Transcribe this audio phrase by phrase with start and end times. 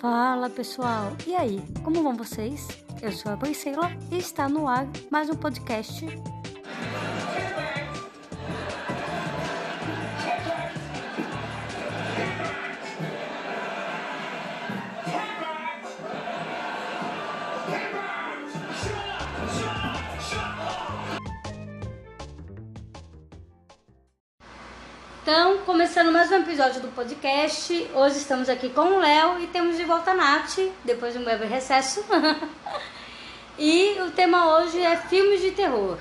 [0.00, 2.68] Fala pessoal, e aí, como vão vocês?
[3.02, 6.06] Eu sou a Priscila e está no ar mais um podcast.
[25.92, 27.90] Começando mais um episódio do podcast.
[27.92, 31.24] Hoje estamos aqui com o Léo e temos de volta a Nath, depois de um
[31.24, 32.04] breve recesso.
[33.58, 35.98] e o tema hoje é filmes de terror.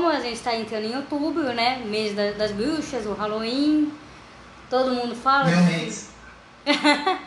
[0.00, 1.82] Como a gente está entrando em outubro, né?
[1.84, 3.92] Mês da- das bruxas, o Halloween,
[4.70, 5.44] todo mundo fala.
[5.44, 6.08] Meu mês.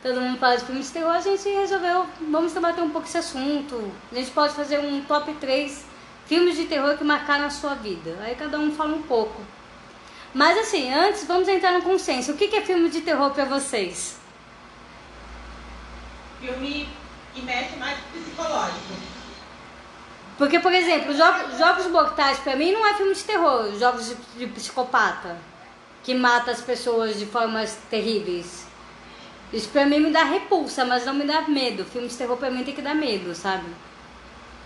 [0.00, 3.18] Todo mundo fala de filmes de terror, a gente resolveu, vamos debater um pouco esse
[3.18, 3.90] assunto.
[4.12, 5.84] A gente pode fazer um top 3
[6.26, 8.16] filmes de terror que marcaram a sua vida.
[8.20, 9.40] Aí cada um fala um pouco.
[10.32, 12.30] Mas assim, antes vamos entrar no consenso.
[12.32, 14.16] O que é filme de terror pra vocês?
[16.40, 16.88] filme
[17.34, 19.13] que mexe mais psicológico.
[20.36, 24.14] Porque, por exemplo, Jogos, Jogos Mortais pra mim não é filme de terror, jogos de,
[24.38, 25.36] de psicopata
[26.02, 28.66] que mata as pessoas de formas terríveis.
[29.52, 31.84] Isso pra mim me dá repulsa, mas não me dá medo.
[31.84, 33.64] Filme de terror pra mim tem que dar medo, sabe?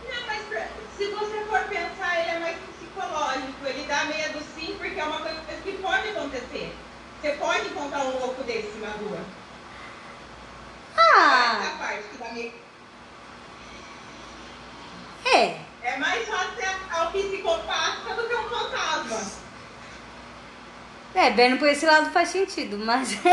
[0.09, 3.67] Não, mas pra- se você for pensar, ele é mais psicológico.
[3.67, 6.75] Ele dá medo sim, porque é uma coisa que pode acontecer.
[7.21, 9.19] Você pode encontrar um louco desse na rua.
[10.97, 12.68] Essa Ah, parte que dá medo.
[15.39, 15.61] É.
[15.83, 19.39] É mais fácil ser um psicopata do que um fantasma.
[21.15, 23.17] É, vendo por esse lado faz sentido, mas.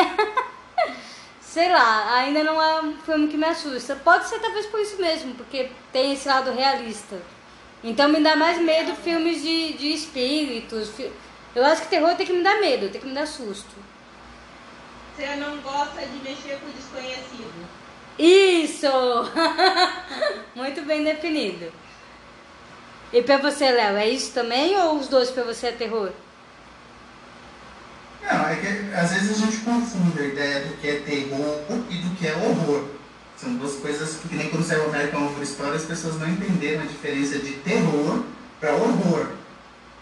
[1.42, 3.96] Sei lá, ainda não é um filme que me assusta.
[3.96, 7.22] Pode ser talvez por isso mesmo, porque tem esse lado realista.
[7.84, 10.92] Então me dá mais medo filmes de, de espíritos.
[11.56, 13.74] Eu acho que terror tem que me dar medo, tem que me dar susto.
[15.16, 17.70] Você não gosta de mexer com o desconhecido.
[18.20, 18.88] Isso!
[20.56, 21.72] Muito bem definido.
[23.16, 26.12] E pra você, Léo, é isso também ou os dois pra você é terror?
[28.22, 31.98] Não, é que às vezes a gente confunde a ideia do que é terror e
[32.00, 32.84] do que é horror.
[33.38, 36.84] São duas coisas que, nem quando saiu o American Horror Story, as pessoas não entenderam
[36.84, 38.22] a diferença de terror
[38.60, 39.30] para horror.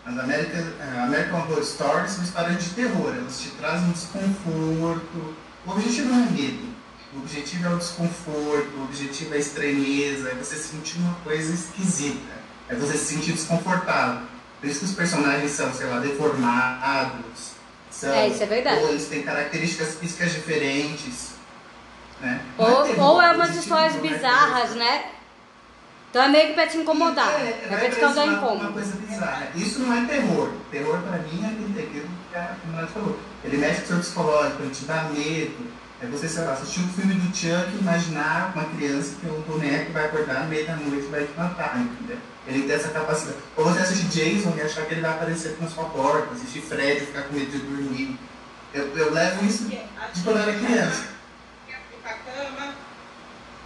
[0.08, 5.36] As American, eh, American Horror Stories são histórias de terror, elas te trazem um desconforto.
[5.68, 6.68] O objetivo não é medo,
[7.14, 11.54] o objetivo é o desconforto, o objetivo é a estranheza, é você sentir uma coisa
[11.54, 14.22] esquisita, é você se sentir desconfortável.
[14.60, 17.52] Por isso que os personagens são, sei lá, deformados,
[17.92, 18.82] são, É, isso é verdade.
[18.82, 21.32] ou eles têm características físicas diferentes.
[22.22, 22.42] Né?
[22.58, 25.06] Não Ou, terror, ou é umas histórias não é bizarras, né?
[26.10, 27.28] Então é meio que pra te incomodar.
[27.42, 28.74] é, É, vai pra te causar trazer uma, incômodo.
[28.74, 29.48] coisa bizarra.
[29.56, 30.52] Isso não é terror.
[30.72, 33.20] Terror pra mim é aquilo que a comunidade falou.
[33.44, 35.72] Ele mexe com o seu psicológico, ele te dá medo.
[36.02, 39.42] É você, sei lá, assistir um filme do Chuck e imaginar uma criança que um
[39.42, 42.18] boneco vai acordar no meio da noite e vai te matar, entendeu?
[42.46, 43.38] Ele tem essa capacidade.
[43.56, 47.04] Ou você assistir Jason e achar que ele vai aparecer na sua porta, assistir Fred
[47.04, 48.20] e ficar com medo de dormir.
[48.74, 49.78] Eu, eu levo isso Que
[50.14, 51.14] de quando eu era criança.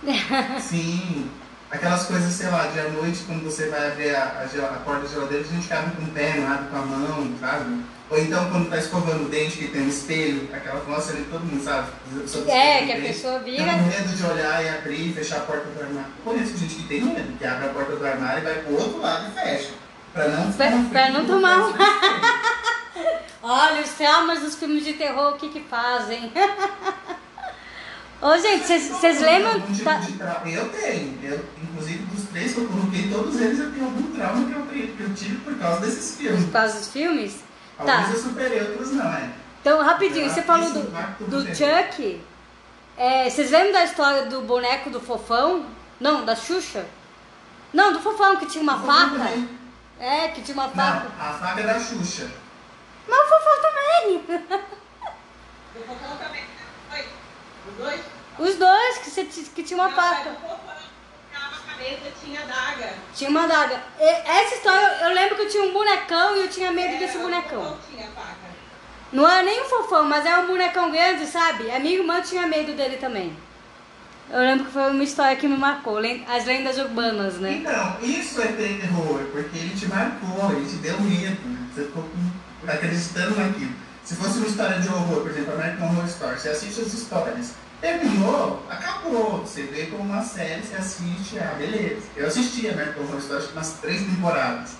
[0.61, 1.29] Sim,
[1.71, 5.01] aquelas coisas, sei lá, de à noite, quando você vai abrir a, a a porta
[5.01, 7.83] da geladeira, a gente abre com o pé, não abre com a mão, sabe?
[8.09, 11.41] Ou então quando tá escovando o dente, que tem um espelho, aquela nossa ali, todo
[11.43, 11.89] mundo sabe.
[12.47, 13.07] É, que a dente.
[13.07, 13.73] pessoa Tem vira.
[13.73, 16.09] medo de olhar e abrir e fechar a porta do armário.
[16.25, 18.73] Eu conheço gente que tem medo, que abre a porta do armário e vai pro
[18.75, 19.71] outro lado e fecha.
[20.13, 21.73] Pra não Pra- ficar pra não tomar um-.
[23.43, 26.31] Olha, os traumas dos filmes de terror, o que que fazem?
[28.21, 29.61] Ô, gente, vocês lembram?
[29.61, 30.49] Tipo tá- de trauma.
[30.49, 31.19] Eu tenho.
[31.21, 34.87] Eu, inclusive, dos três que eu coloquei, todos eles eu tenho algum trauma que eu,
[34.87, 36.43] que eu tive por causa desses filmes.
[36.45, 37.35] Por causa dos filmes?
[37.79, 38.11] Alguns Tá.
[38.11, 39.29] eu superei, outros não, é.
[39.61, 41.55] Então, rapidinho, você falou do, do.
[41.55, 42.21] Chuck.
[42.97, 45.65] É, vocês lembram da história do boneco do fofão?
[45.99, 46.85] Não, da Xuxa?
[47.73, 49.11] Não, do fofão que tinha uma faca.
[49.17, 49.49] também.
[49.99, 51.07] É, que tinha uma Não, faca.
[51.19, 52.31] a faca é da Xuxa.
[53.07, 54.17] Mas o fofão também.
[55.75, 56.43] O fofão também.
[56.93, 57.05] Oi.
[57.69, 58.01] Os dois?
[58.39, 60.35] Os dois que, você, que tinha uma Não, faca.
[61.77, 62.93] Mas o fofão ficava a cabeça, tinha daga.
[63.15, 63.81] Tinha uma daga.
[63.99, 66.97] E- Essa história, eu lembro que eu tinha um bonecão e eu tinha medo É,
[66.99, 67.77] desse bonecão.
[67.89, 68.47] tinha faca.
[69.11, 71.71] Não era nem um fofão, mas era um bonecão grande, sabe?
[71.71, 73.35] A minha irmã tinha medo dele também.
[74.29, 77.61] Eu lembro que foi uma história que me marcou, as lendas urbanas, né?
[77.61, 81.37] Então, isso é terror, porque ele te marcou, ele te deu medo.
[81.73, 82.03] Você ficou
[82.67, 83.71] acreditando naquilo.
[84.03, 87.53] Se fosse uma história de horror, por exemplo, American Horror Story, você assiste as histórias,
[87.81, 89.39] terminou, acabou.
[89.41, 92.01] Você vê como uma série, você assiste, ah, beleza.
[92.15, 94.71] Eu assisti American Horror Story, acho que umas três temporadas.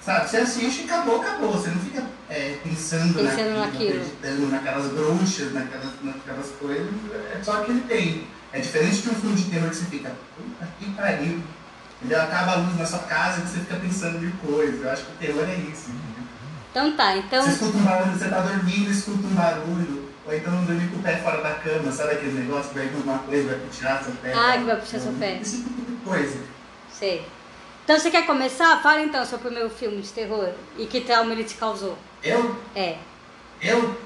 [0.00, 1.52] Sabe, você assiste e acabou, acabou.
[1.52, 3.88] Você não fica é, pensando, Pensando naquilo, naquilo.
[3.90, 6.86] acreditando naquelas bruxas, naquelas, naquelas coisas.
[7.34, 8.26] É só aquele tempo.
[8.52, 11.42] É diferente de um filme de terror que você fica, puta que pariu.
[11.98, 12.22] Entendeu?
[12.22, 14.84] Acaba a luz na sua casa e você fica pensando de coisa.
[14.84, 15.90] Eu acho que o terror é isso.
[15.90, 16.26] entendeu?
[16.70, 17.42] Então tá, então.
[17.42, 19.95] Você escuta um barulho, você tá dormindo, escuta um barulho.
[20.26, 23.18] Ou então dormir com o pé fora da cama, sabe aquele negócio que vai uma
[23.20, 24.32] coisa, vai puxar seu pé.
[24.34, 25.38] Ah, que vai puxar seu pé.
[25.40, 26.38] Esse tipo de coisa.
[26.92, 27.24] Sei.
[27.84, 28.82] Então você quer começar?
[28.82, 31.96] Fala então seu primeiro filme de terror e que trauma ele te causou.
[32.24, 32.96] Eu, É.
[33.62, 33.96] eu,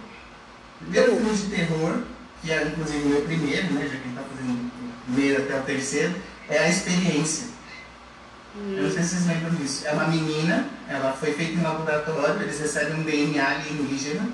[0.80, 2.02] primeiro filme de terror,
[2.42, 5.42] que é inclusive o meu primeiro, né, já que a gente tá fazendo o primeiro
[5.42, 6.14] até o terceiro,
[6.50, 7.48] é A Experiência.
[8.54, 9.86] Eu não sei se vocês lembram disso.
[9.86, 14.28] É uma menina, ela foi feita em laboratório, eles recebem um DNA alienígena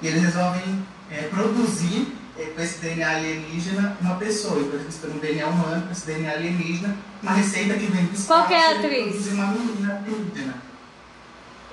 [0.00, 4.60] e eles resolvem é, produzir é, com esse DNA alienígena uma pessoa.
[4.60, 8.14] Então eles misturam um DNA humano com esse DNA alienígena, uma receita que vem do
[8.14, 8.26] espaço.
[8.26, 9.08] Qual que é a atriz?
[9.08, 10.54] produzir uma menina alienígena.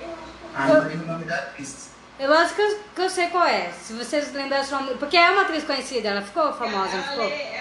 [0.00, 1.88] Eu acho que Ah, não lembro o nome da atriz.
[2.18, 3.70] Eu acho que eu, que eu sei qual é.
[3.70, 4.94] Se vocês lembram o nome.
[4.98, 7.26] Porque é uma atriz conhecida, ela ficou famosa, não ela ficou?
[7.28, 7.60] lê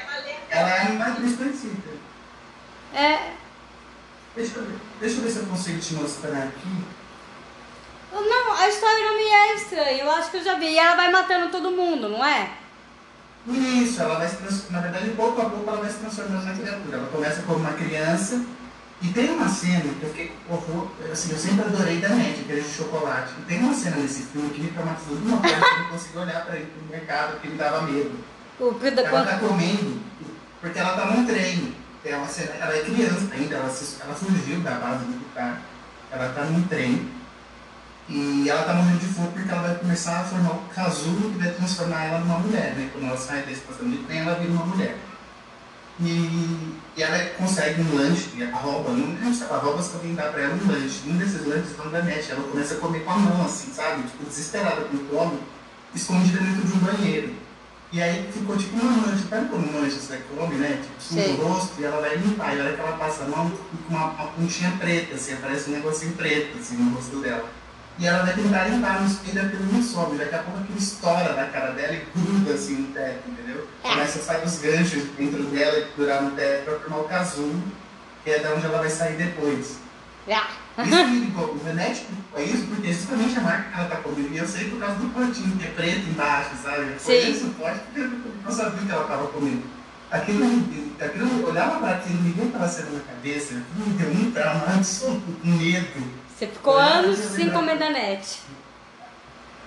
[0.49, 1.97] Ela é uma atriz conhecida.
[2.93, 3.33] É.
[4.35, 6.83] Deixa eu, ver, deixa eu ver se eu consigo te mostrar aqui.
[8.21, 10.03] Não, a história não me é estranha.
[10.03, 10.67] Eu acho que eu já vi.
[10.67, 12.49] E ela vai matando todo mundo, não é?
[13.47, 14.69] Isso, ela vai se trans...
[14.69, 16.97] na verdade, pouco a pouco ela vai se transformando na criatura.
[16.97, 18.41] Ela começa como uma criança
[19.01, 22.61] e tem uma cena que eu fiquei horror, assim, eu sempre adorei da net, aquele
[22.61, 23.31] de chocolate.
[23.39, 25.89] E tem uma cena nesse filme que me traumatizou de uma forma que eu não
[25.89, 28.19] consegui olhar para ele no mercado porque me dava medo.
[28.59, 30.01] O que da Ela tá comendo
[30.59, 31.75] porque ela tá num trem.
[32.03, 35.61] Tem uma cena, ela é criança ainda, ela, se- ela fugiu da base militar.
[36.11, 37.09] Ela tá num trem
[38.09, 41.39] e ela tá morrendo de fome porque ela vai começar a formar o casulo que
[41.39, 42.89] vai transformar ela numa mulher, né?
[42.93, 44.97] Quando ela sai da estação de trem, ela vira uma mulher.
[45.99, 49.93] E, e ela consegue um lanche, e ela rouba, não lembro se ela rouba se
[49.95, 51.01] alguém dá pra ela um lanche.
[51.05, 54.03] Um desses lanches estão da net, ela começa a comer com a mão, assim, sabe?
[54.03, 55.39] Tipo, desesperada com fome,
[55.93, 57.33] escondida dentro de um banheiro.
[57.91, 60.81] E aí ficou tipo uma mancha, sabe como mancha você come, né?
[60.81, 61.33] Tipo, Sei.
[61.33, 62.55] o rosto e ela vai limpar.
[62.55, 65.69] E a hora que ela passa a mão, fica uma, uma pontinha preta, assim, aparece
[65.69, 67.49] um negocinho preto, assim, no rosto dela.
[67.99, 70.17] E ela vai tentar limpar no espelho, aquilo não sobe.
[70.17, 73.67] Daqui a pouco aquilo estoura da cara dela e gruda, assim, no teto, entendeu?
[73.83, 73.89] É.
[73.89, 77.63] Começa a sair os ganchos dentro dela e durar no teto pra formar o casulo,
[78.23, 79.77] que é da onde ela vai sair depois.
[80.85, 82.05] Isso me ligou, o Venete
[82.35, 84.95] é isso porque justamente a marca que ela tá comendo, e eu sei por causa
[84.95, 86.93] do potinho, que é preto embaixo, sabe?
[86.99, 87.31] Foi Sim.
[87.31, 88.11] esse o pote porque eu
[88.45, 89.63] não sabia o que ela tava comendo.
[90.11, 90.45] Aquilo,
[90.99, 94.65] aquilo eu olhava para aquilo, me veio aquela cena na cabeça, me deu um trauma
[94.75, 96.26] absoluto, um medo.
[96.37, 98.41] Você ficou anos sem comer da net.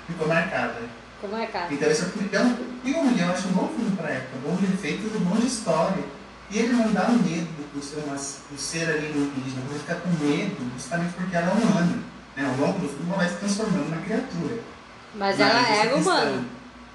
[0.06, 0.76] Ficou marcada.
[1.20, 1.66] Como é, cara?
[1.68, 5.12] Então esse é um filme, eu acho um bom filme pra época, bom de efeitos
[5.12, 6.04] e bom de história.
[6.48, 10.72] E ele não dá medo por ser, uma, por ser alienígena, você fica com medo
[10.74, 11.98] justamente porque ela é humana.
[12.36, 12.44] Né?
[12.48, 14.60] Ao longo do filme ela vai se transformando na criatura.
[15.16, 16.44] Mas ela é questão, humana.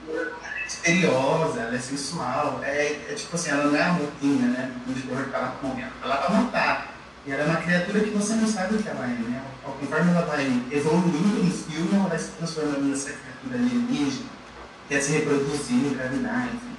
[0.08, 4.48] Ela é misteriosa, ela é sensual, é, é tipo assim, ela não é a roupinha,
[4.48, 4.72] né?
[4.88, 6.85] Do de horror que ela come, ela tá matar.
[7.28, 9.42] E ela é uma criatura que você não sabe o que ela é, né?
[9.64, 14.26] Conforme ela vai evoluindo no filme, ela vai se transformando nessa criatura alienígena,
[14.88, 16.76] quer se reproduzir, engravidar, enfim.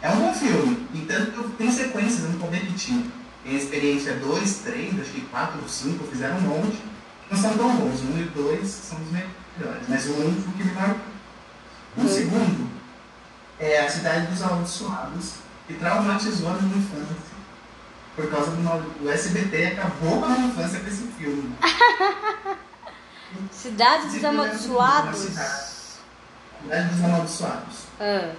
[0.00, 3.04] É um bom filme, entanto tem sequências, eu não vou repetir.
[3.42, 6.78] Tem a experiência 2, 3, acho que 4 ou 5, fizeram um monte.
[7.30, 10.52] Não são tão bons, um e o dois são os melhores, mas o um foi
[10.52, 11.00] o que me marcou.
[11.96, 12.08] O Hum.
[12.08, 12.70] segundo
[13.58, 15.32] é a Cidade dos Amaldiçoados,
[15.66, 17.37] que traumatizou a minha infância.
[18.18, 21.54] Por causa do o SBT acabou com a infância com esse filme.
[23.52, 25.20] Cidade dos Amaldiçoados.
[25.20, 27.76] Cidade dos Amaldiçoados.
[28.00, 28.32] Ah,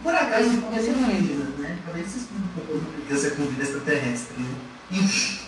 [0.00, 1.22] Por acaso, eu não não lembro.
[1.26, 1.76] vida, né?
[1.84, 4.40] Talvez vocês não criança com vida extraterrestre.
[4.40, 4.54] Né?
[4.92, 5.40] Enfim,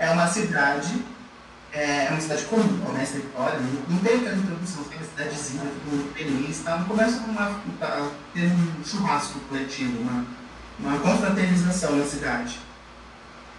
[0.00, 1.04] é uma cidade,
[1.72, 5.62] é uma cidade comum, começa a história, não não tem aquela introdução, tem uma cidadezinha,
[5.62, 6.84] todo mundo feliz, tá?
[6.88, 10.26] começa com uma, tá, ter um churrasco coletivo, uma,
[10.78, 12.58] uma confraternização na cidade.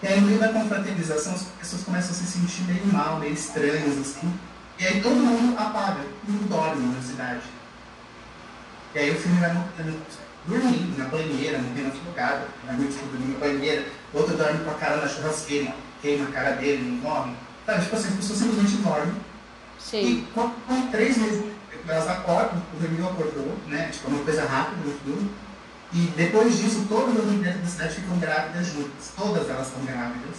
[0.01, 3.33] E aí, no meio da confraternização, as pessoas começam a se sentir meio mal, meio
[3.33, 4.33] estranhas, assim.
[4.79, 7.41] E aí todo mundo apaga, todo mundo dorme na cidade.
[8.95, 9.99] E aí o filme vai mostrando
[10.45, 14.97] dormindo na banheira, morrendo afogado, na noite dormindo na banheira, outro dorme com a cara
[14.97, 17.33] na churrasqueira, queima a cara dele, não morre.
[17.65, 19.15] Sabe, tipo assim, as pessoas simplesmente dormem.
[19.77, 20.01] sim.
[20.01, 21.43] E com, com três meses,
[21.87, 23.89] elas acordam, o Remil acordou, né?
[23.91, 25.29] Tipo, é uma coisa rápida no filme.
[25.91, 29.11] E depois disso, todas as mulheres da cidade ficam grávidas juntas.
[29.15, 30.35] Todas elas estão grávidas.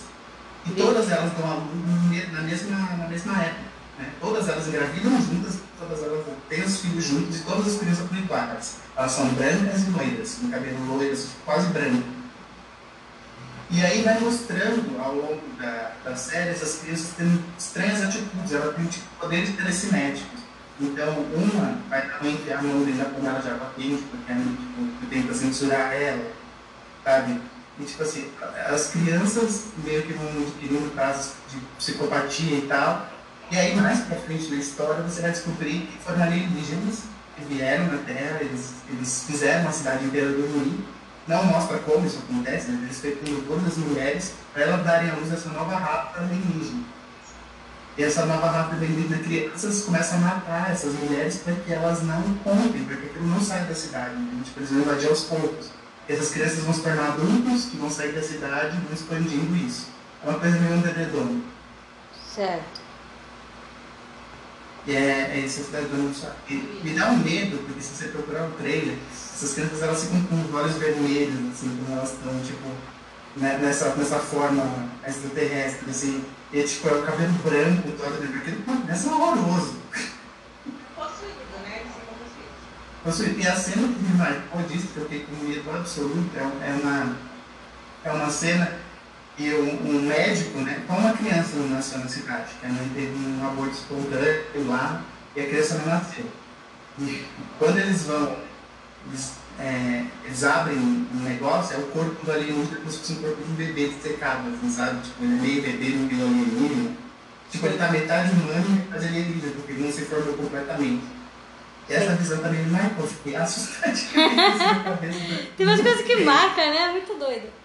[0.66, 3.71] E todas elas dão a luz no me- na mesma, na mesma época.
[3.99, 4.11] Né?
[4.21, 8.75] Todas elas engravidam juntas, todas elas têm os filhos juntos e todas as crianças pluriplatas.
[8.97, 12.04] Elas são brancas e loiras, com cabelo loiro, quase branco.
[13.71, 18.75] E aí vai mostrando ao longo da, da série essas crianças tendo estranhas atitudes, elas
[18.76, 20.39] têm tipo, poderes telecinéticos.
[20.80, 25.34] Então, uma vai também a mão dentro da panela de água quente, porque tipo, tenta
[25.34, 26.32] censurar ela,
[27.04, 27.40] sabe?
[27.78, 28.30] E, tipo assim,
[28.66, 33.06] as crianças meio que vão adquirindo casos de psicopatia e tal.
[33.50, 37.02] E aí, mais pra frente na história, você vai descobrir que foram alienígenas
[37.37, 40.84] que vieram na Terra, eles, eles fizeram a cidade inteira dormir
[41.30, 42.80] não mostra como isso acontece, né?
[42.82, 46.82] eles fecundam todas as mulheres para elas darem à luz essa nova raça alienígena.
[47.97, 52.23] E essa nova raça alienígena, crianças começam a matar essas mulheres para que elas não
[52.44, 54.14] contem, para que aquilo não saia da cidade.
[54.14, 55.70] A gente precisa invadir aos poucos.
[56.09, 59.56] E essas crianças vão se tornar adultos que vão sair da cidade e vão expandindo
[59.56, 59.88] isso.
[60.25, 61.44] É uma coisa meio underdog.
[62.35, 62.80] Certo.
[64.87, 66.82] E é, é isso que está dando.
[66.82, 70.40] Me dá um medo, porque se você procurar o trailer, essas crianças elas ficam com
[70.42, 72.68] os olhos vermelhos, assim, quando elas estão, tipo,
[73.37, 76.25] né, nessa, nessa forma extraterrestre, assim.
[76.52, 78.28] E tipo, é o cabelo branco todo, né?
[78.33, 79.76] Porque começa é horroroso.
[80.97, 81.87] Possuído, né?
[83.04, 83.40] Possuído.
[83.40, 86.73] E a cena que me marcou disso, que eu fiquei com medo absoluto, é, é,
[86.73, 87.16] uma,
[88.04, 88.78] é uma cena
[89.38, 92.90] e um, um, médico, né, com uma criança não nasceu na cidade, que a mãe
[92.95, 95.02] teve um aborto espontâneo lá
[95.35, 96.26] e a criança não nasceu.
[96.99, 97.25] E
[97.59, 98.37] quando eles vão
[99.09, 103.23] eles, é, eles abrem um negócio, é o corpo do alienígena como se fosse um
[103.23, 105.02] corpo de um bebê dessecado, assim, sabe?
[105.02, 106.90] Tipo, ele é meio bebê, meio alienígena.
[107.50, 111.02] Tipo, ele tá metade humano e metade alienígena, porque ele não se formou completamente.
[111.88, 114.31] E essa visão também me marcou, fiquei assustadinha.
[115.57, 116.93] Tem umas coisas que marcam, né?
[116.93, 117.60] Muito doido.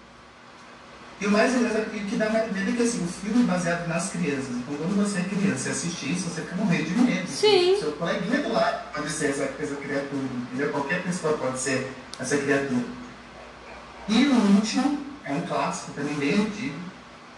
[1.19, 3.45] E o mais engraçado que, que dá mais medo é que assim, o filme é
[3.45, 4.50] baseado nas crianças.
[4.50, 7.27] Então quando você é criança e assiste isso, você fica morrendo de medo.
[7.27, 7.77] Sim.
[7.79, 10.72] Seu coleguinha do lado pode ser essa, essa criatura, entendeu?
[10.72, 12.84] Qualquer pessoa pode ser essa criatura.
[14.10, 16.77] E o último é um clássico também bem antigo,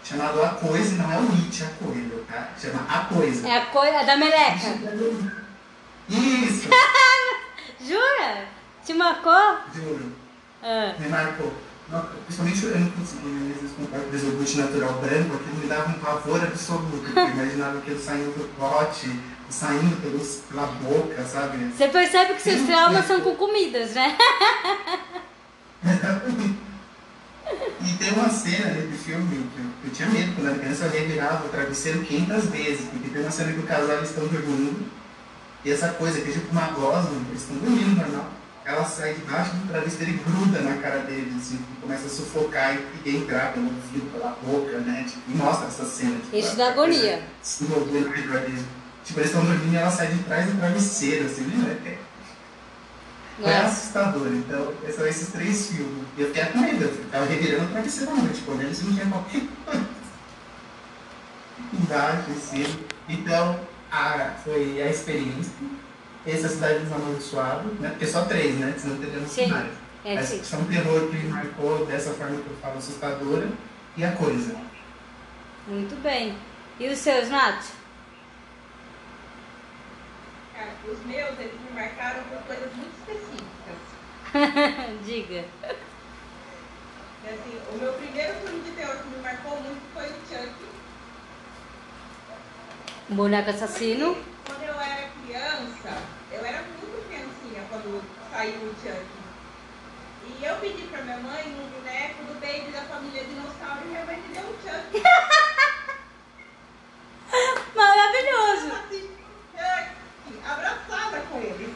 [0.04, 2.50] chamado A Coisa, não é o It, a coisa, tá?
[2.60, 3.48] Chama A Coisa.
[3.48, 4.68] É a coisa da meleca.
[6.10, 6.68] Isso!
[7.80, 8.46] Jura?
[8.84, 9.60] Te marcou?
[9.74, 10.12] Juro.
[10.64, 10.96] Ah.
[10.98, 11.54] Me marcou.
[12.26, 14.00] Principalmente eu não conseguia, às vezes, comprar
[14.62, 19.10] natural branco, aquilo me dava um pavor absoluto, eu imaginava aquilo saindo do pote,
[19.50, 21.72] saindo pelos, pela boca, sabe?
[21.72, 24.18] Você percebe que seus traumas são com comidas, né?
[27.82, 30.92] e tem uma cena nesse filme que eu, eu, tinha medo, quando era criança eu
[30.92, 34.92] revirava o travesseiro 500 vezes, porque tem uma cena que o casal eles estão dormindo,
[35.64, 38.37] e essa coisa que é tipo uma gosma, eles estão dormindo normal
[38.68, 43.16] ela sai debaixo do travesseiro e gruda na cara deles, assim, começa a sufocar e,
[43.16, 45.06] entrar pelo ouvido, pela boca, né?
[45.08, 46.20] Tipo, e mostra essa cena.
[46.20, 47.24] Tipo, Isso da agonia.
[47.62, 48.68] Envolvendo
[49.06, 51.98] Tipo, eles estão dormindo e ela sai de trás do travesseiro, assim, né?
[53.42, 54.28] É, é assustador.
[54.28, 56.04] Então, são esses três filmes.
[56.18, 58.94] E eu fiquei com medo, eu tava revirando o travesseiro à noite, olhando se não
[58.94, 59.88] tinha qualquer coisa.
[61.72, 62.80] Embaixo, em cima.
[63.08, 63.58] Então,
[63.90, 65.54] a, foi a experiência
[66.28, 67.90] esse é Cidade dos Amaldiçoados, né?
[67.90, 68.76] Porque só três, né?
[68.78, 69.48] Senão teríamos sim.
[69.48, 69.72] mais.
[70.04, 70.44] É, Mas sim.
[70.44, 73.50] são terror que me marcou dessa forma que eu falo, assustadora,
[73.96, 74.56] e a coisa.
[75.68, 76.38] Muito bem.
[76.80, 77.66] E os seus, Nath?
[80.54, 83.46] Cara, os meus, eles me marcaram por coisas muito específicas.
[85.06, 85.46] Diga.
[87.26, 90.54] Assim, o meu primeiro filme de terror que me marcou muito foi o Chuck.
[93.10, 94.18] Boneco assassino.
[94.46, 99.06] Quando eu era criança, eu era muito criancinha quando saiu o Chuck.
[100.28, 104.06] E eu pedi pra minha mãe um boneco do baby da família dinossauro e minha
[104.06, 105.04] mãe me deu o Chuck.
[107.76, 108.68] Maravilhoso!
[108.76, 109.10] Assim,
[109.56, 111.76] Chuck, abraçada com ele.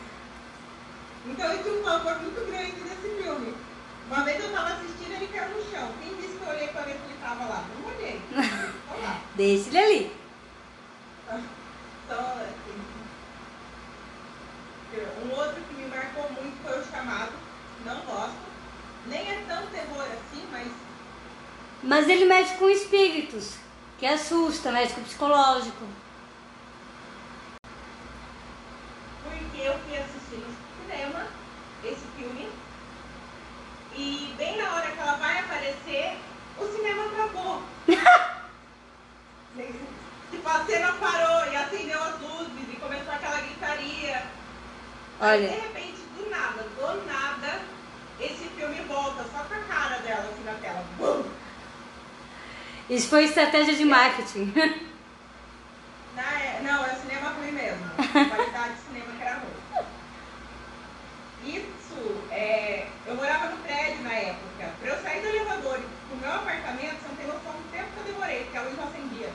[1.25, 3.55] Então eu tinha um favor muito grande desse filme.
[4.07, 5.91] Uma vez eu tava assistindo ele caiu no chão.
[6.01, 7.65] Quem disse que eu olhei pra ver se ele tava lá?
[7.73, 8.21] Não olhei.
[9.35, 10.21] Deixa ele ali.
[12.05, 12.81] Então, assim,
[15.23, 17.31] um outro que me marcou muito foi o chamado.
[17.85, 18.51] Não gosto.
[19.07, 20.67] Nem é tão terror assim, mas
[21.83, 23.55] Mas ele mexe com espíritos,
[23.97, 25.85] que assusta, mexe com psicológico.
[29.51, 31.27] porque eu fui assistir no cinema
[31.83, 32.49] esse filme.
[33.95, 36.17] E bem na hora que ela vai aparecer,
[36.57, 37.61] o cinema travou.
[40.31, 44.23] tipo, a cena parou e acendeu as luzes e começou aquela gritaria.
[45.19, 45.80] Aí, de Olha, repente,
[52.91, 54.53] Isso foi estratégia de marketing.
[56.13, 57.89] Não, é, não é cinema ruim mesmo.
[57.95, 59.85] Qualidade de cinema que era ruim.
[61.45, 64.73] Isso, é, eu morava no prédio na época.
[64.81, 65.79] Pra eu sair do elevador
[66.09, 68.75] pro meu apartamento, você não tem noção do tempo que eu demorei, porque a luz
[68.77, 69.29] não acendia.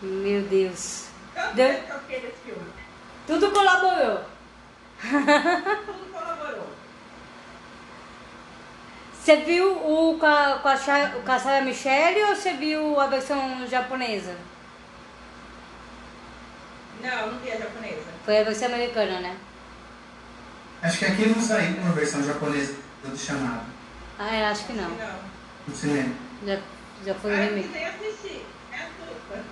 [0.00, 1.06] Meu Deus.
[1.34, 2.72] Tanto tempo que eu fiquei nesse filme.
[3.26, 4.24] Tudo colaborou.
[5.00, 6.11] Tudo
[9.22, 12.98] Você viu o com a, com a, Cha- com a Sarah Michelle ou você viu
[12.98, 14.34] a versão japonesa?
[17.00, 18.02] Não, não vi a japonesa.
[18.24, 19.36] Foi a versão americana, né?
[20.82, 22.74] Acho que aqui não saiu uma versão japonesa
[23.04, 23.62] do chamado
[24.18, 24.88] Ah, é, acho que não.
[24.90, 25.14] Não.
[25.68, 26.12] no cinema.
[26.44, 26.58] Já,
[27.06, 27.68] já foi Ah, eu remake.
[27.68, 28.46] precisei assistir.
[28.72, 29.44] É a culpa.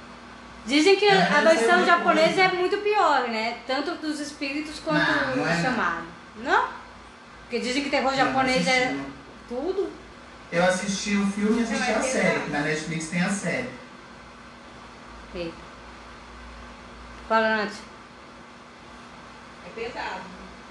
[0.66, 3.58] Dizem que É, a versão é japonesa é muito pior, né?
[3.68, 5.62] Tanto dos espíritos quanto Não, não é do não.
[5.62, 6.04] chamado.
[6.38, 6.68] Não?
[7.42, 9.19] Porque dizem que terror Não, japonês assisti, é não.
[9.50, 9.90] Tudo.
[10.52, 13.70] Eu assisti o filme e assisti Não, é a série, na Netflix tem a série.
[15.34, 15.54] Eita.
[17.28, 17.74] Fala, Nath.
[19.66, 20.20] É pesado.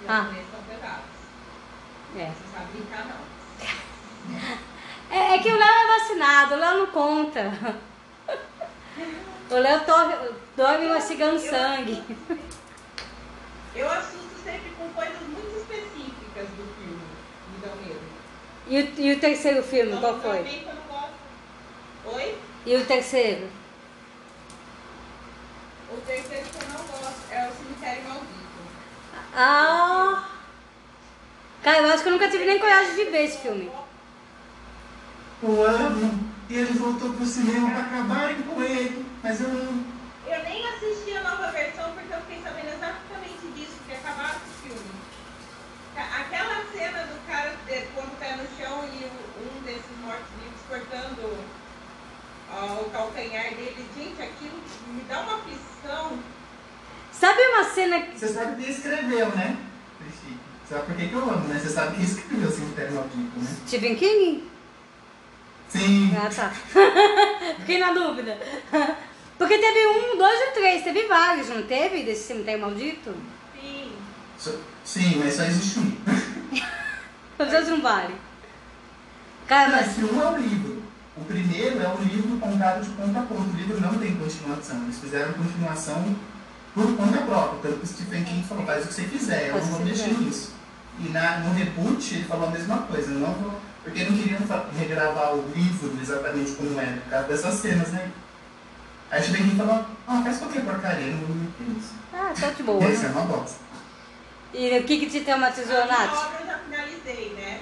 [0.01, 0.29] Os Ah.
[0.51, 1.19] são pesados.
[2.17, 2.25] É.
[2.31, 3.29] Você sabe brincar, não.
[5.11, 7.51] É, é que o Léo é vacinado, o Léo não conta.
[9.51, 9.81] O Léo
[10.55, 12.03] dorme mastigando sangue.
[13.75, 17.01] Eu assusto sempre com coisas muito específicas do filme.
[17.51, 17.99] Me dão medo.
[18.69, 20.37] E o, e o terceiro filme, Não- qual foi?
[20.65, 22.15] Não gosto.
[22.15, 22.37] Oi?
[22.65, 23.47] E o terceiro?
[25.91, 28.29] O terceiro que eu não gosto é o Cemitério Maldito.
[29.35, 30.29] Ah!
[31.63, 33.71] Cara, eu acho que eu nunca tive nem coragem de ver esse filme.
[35.41, 36.29] Eu amo.
[36.49, 39.05] E ele voltou pro cinema pra acabarem com ele.
[39.23, 39.85] Mas eu amo.
[40.27, 44.45] Eu nem assisti a nova versão porque eu fiquei sabendo exatamente disso, que acabaram com
[44.49, 44.89] o filme.
[45.97, 50.58] Aquela cena do cara de- quando o pé no chão e o- um desses mortos-vivos
[50.69, 51.37] cortando
[52.51, 54.61] ó, o calcanhar dele, gente, aquilo
[54.93, 56.19] me dá uma aflição.
[57.11, 58.17] Sabe uma cena que.
[58.19, 59.57] Você sabe quem escreveu, né?
[60.69, 61.59] Sabe por que, que eu amo, né?
[61.59, 63.57] Você sabe quem escreveu o Cemitério Maldito, né?
[63.67, 64.49] Stephen King?
[65.67, 66.15] Sim.
[66.15, 66.49] Ah, tá.
[67.59, 68.37] Fiquei na dúvida.
[69.37, 72.03] Porque teve um, dois ou três, teve vários, não teve?
[72.03, 73.15] Desse cemitério maldito?
[73.59, 73.91] Sim.
[74.37, 75.97] So- Sim, mas só existe um.
[77.37, 78.15] Outros não valem.
[79.49, 79.95] Cara, Mas mas.
[79.95, 80.83] que um é o livro.
[81.17, 83.49] O primeiro é um livro contado de ponta a ponta.
[83.49, 84.83] O livro não tem continuação.
[84.83, 86.15] Eles fizeram continuação
[86.75, 87.59] por conta própria.
[87.63, 90.13] Tanto que o Stephen King falou, faz o que você quiser, eu não vou mexer
[90.13, 90.53] nisso.
[90.99, 93.59] E na, no reboot ele falou a mesma coisa, eu não vou.
[93.83, 94.39] Porque não queriam
[94.77, 98.11] regravar o livro exatamente como era, por causa dessas cenas, né?
[99.09, 101.93] Aí o Stephen King falou, ah, faz qualquer porcaria, não vou meter nisso.
[102.13, 102.85] Ah, tá de boa.
[102.85, 103.15] Esse é né?
[103.15, 103.57] uma bosta.
[104.53, 106.13] E o que que te traumatizou, a Nath?
[106.13, 107.61] obra eu já finalizei, né?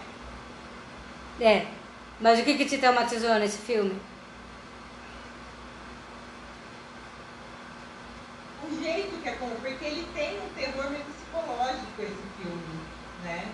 [1.39, 1.76] É.
[2.19, 3.95] Mas o que que te traumatizou nesse filme?
[8.69, 12.79] o jeito que é como, porque ele tem um terror meio psicológico esse filme,
[13.23, 13.45] né?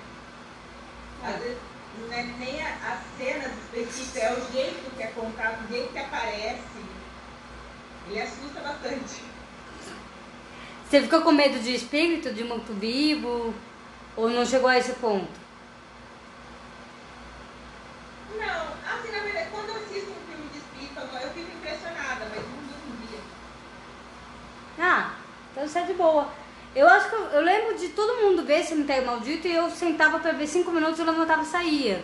[1.24, 1.58] Às vezes
[2.00, 5.92] não é nem a- as cenas específicas, é o jeito que é contado, o jeito
[5.94, 6.64] que aparece.
[8.10, 9.22] Ele assusta bastante.
[10.90, 13.54] Você ficou com medo de espírito, de morto-vivo?
[14.16, 15.43] Ou não chegou a esse ponto?
[18.40, 18.64] Não,
[18.98, 22.40] assim, na verdade, quando eu assisto um filme de espírito, eu eu fico impressionada, mas
[22.44, 23.20] não durmo dia.
[24.80, 25.12] Ah,
[25.52, 26.28] então isso é de boa.
[26.76, 30.20] Eu acho que eu, eu lembro de todo mundo ver Cemitério Maldito e eu sentava
[30.20, 32.04] pra ver cinco minutos, eu levantava e saía.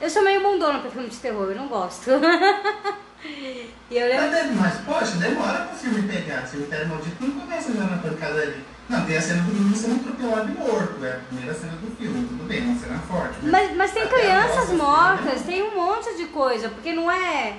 [0.00, 2.10] Eu sou meio bundona pra filme de terror, eu não gosto.
[3.24, 4.30] e eu Mas, lembro.
[4.30, 6.46] deve- mas, poxa, demora pro filme pegar.
[6.46, 8.73] Cemitério Maldito não começa já na pancadaria.
[8.88, 11.04] Não, tem a cena do menino sendo atropelado e morto.
[11.04, 12.28] É a primeira cena do filme.
[12.28, 13.34] Tudo bem, é uma cena forte.
[13.42, 17.56] Mas, mas tem Até a crianças mortas, tem um monte de coisa, porque não é.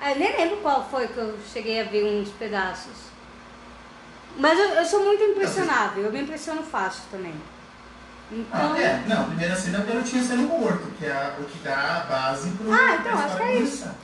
[0.00, 3.08] Ah, Eu nem lembro qual foi que eu cheguei a ver uns pedaços.
[4.36, 7.34] Mas eu, eu sou muito impressionável, eu me impressiono fácil também.
[8.30, 8.72] Então.
[8.72, 9.02] Ah, é.
[9.08, 12.00] Não, a primeira cena é o garotinho sendo morto, que é o que dá a
[12.00, 12.72] base pro.
[12.72, 13.94] Ah, então, acho que é começar.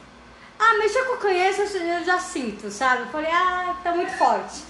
[0.58, 3.02] Ah, mexer com criança eu eu já sinto, sabe?
[3.02, 4.62] Eu falei, ah, tá muito forte.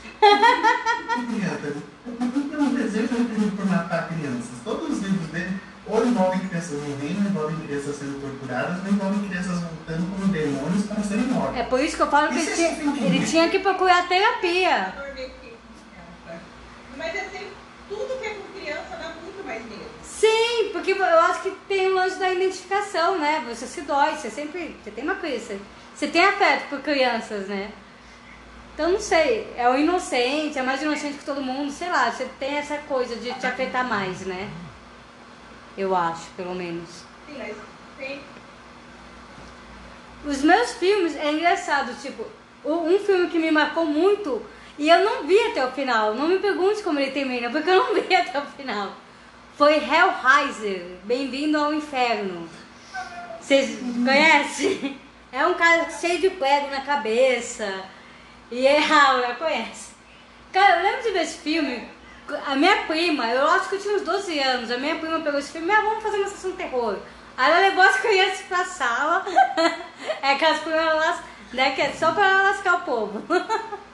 [1.28, 3.08] Criança, Ele tem um desejo
[3.56, 4.50] por matar crianças.
[4.64, 9.28] Todos os livros dele ou envolvem crianças morrendo, ou envolvem crianças sendo torturadas, ou envolvem
[9.28, 11.56] crianças voltando como demônios para serem mortas.
[11.58, 14.94] É por isso que eu falo que ele é tinha, ele tinha que procurar terapia.
[14.96, 16.42] Com criança.
[16.96, 17.52] Mas é sempre,
[17.88, 19.84] tudo que é com criança dá muito mais medo.
[20.02, 23.44] Sim, porque eu acho que tem o lance da identificação, né?
[23.48, 24.76] Você se dói, você sempre.
[24.82, 25.58] Você tem uma coisa.
[25.94, 27.70] Você tem afeto por crianças, né?
[28.74, 32.28] Então não sei, é o inocente, é mais inocente que todo mundo, sei lá, você
[32.40, 34.50] tem essa coisa de te afetar mais, né?
[35.78, 36.88] Eu acho, pelo menos.
[37.26, 37.56] Sim, mas
[37.96, 38.20] tem.
[40.26, 42.26] Os meus filmes, é engraçado, tipo,
[42.64, 44.44] um filme que me marcou muito
[44.76, 46.14] e eu não vi até o final.
[46.14, 48.92] Não me pergunte como ele termina, porque eu não vi até o final.
[49.56, 52.48] Foi Hellraiser, Bem-vindo ao Inferno.
[53.40, 54.98] Vocês conhecem?
[55.30, 57.84] É um cara cheio de prego na cabeça.
[58.50, 59.92] E é Aura, conhece?
[60.52, 61.88] Cara, eu lembro de ver esse filme
[62.46, 65.38] A minha prima, eu acho que eu tinha uns 12 anos, a minha prima pegou
[65.40, 66.96] esse filme, ah, vamos fazer uma sessão de terror.
[67.36, 69.26] Aí ela levou as crianças pra sala,
[70.22, 71.16] é aquelas primas,
[71.52, 73.22] né, que é só pra lascar o povo.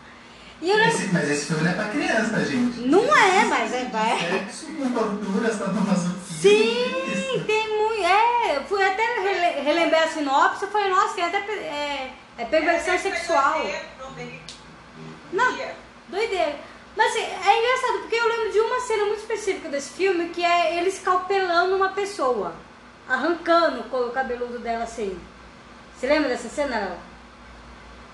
[0.62, 2.80] E eu esse, mas esse filme não é pra criança, gente.
[2.80, 3.88] Não é, mas é.
[3.88, 6.38] Sexo com tortura, sadomasoquismo.
[6.38, 7.69] Sim, tem
[8.02, 11.38] É, eu fui até rele, relembrar a sinopse, eu falei, nossa, tem até.
[11.38, 13.58] É, é perversão sexual.
[15.32, 15.56] Não,
[16.08, 16.56] doideira.
[16.96, 20.44] Mas assim, é engraçado, porque eu lembro de uma cena muito específica desse filme, que
[20.44, 22.54] é ele escalpelando uma pessoa,
[23.08, 25.18] arrancando o cabeludo dela assim.
[25.96, 26.98] Você lembra dessa cena?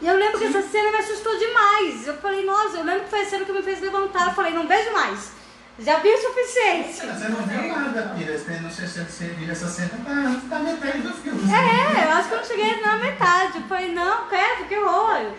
[0.01, 2.07] E eu lembro que essa cena me assustou demais.
[2.07, 4.27] Eu falei, nossa, eu lembro que foi a cena que me fez levantar.
[4.27, 5.33] Eu falei, não vejo mais.
[5.79, 6.95] Já vi o suficiente.
[6.95, 8.39] Você não viu nada, Pira.
[8.39, 9.91] Você não sei se você viu essa cena
[10.49, 11.43] tá, metade do filme.
[11.53, 13.59] É, eu acho que eu não cheguei na metade.
[13.59, 15.33] Eu falei, não, credo, que horror.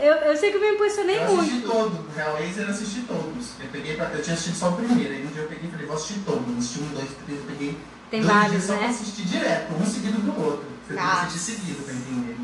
[0.00, 1.32] Eu, eu sei que eu me impressionei muito.
[1.32, 1.70] Eu assisti muito.
[1.70, 3.46] todo, o Hellraiser eu assisti todos.
[3.60, 5.70] Eu, peguei pra, eu tinha assistido só o primeiro, aí um dia eu peguei e
[5.70, 6.58] falei, vou assistir todos.
[6.58, 7.78] Assisti um, dois, três, eu peguei
[8.10, 8.78] Tem dois vários, dias só né?
[8.78, 10.66] pra assistir direto, um seguido do outro.
[10.86, 11.22] Você tem que tá.
[11.22, 12.36] assistir seguido pra entender.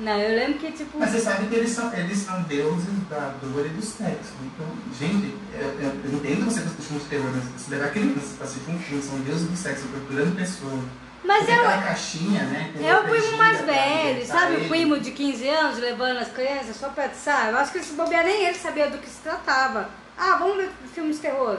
[0.00, 0.98] Não, eu lembro que tipo.
[0.98, 4.32] Mas você sabe que eles são, eles são deuses da dor e do sexo.
[4.42, 8.36] Então, gente, eu, eu, eu entendo você que assiste de terror, mas se levar crianças
[8.36, 10.84] pra assistir um filme, são deuses do sexo, torturando pessoas.
[11.24, 11.64] Mas é o.
[11.64, 12.72] caixinha, né?
[12.80, 14.54] É o primo mais velho, sabe?
[14.54, 14.66] Ele.
[14.66, 17.50] O primo de 15 anos levando as crianças só pra atiçar.
[17.50, 19.90] Eu acho que esse bobear nem ele sabia do que se tratava.
[20.16, 21.58] Ah, vamos ver filmes de terror.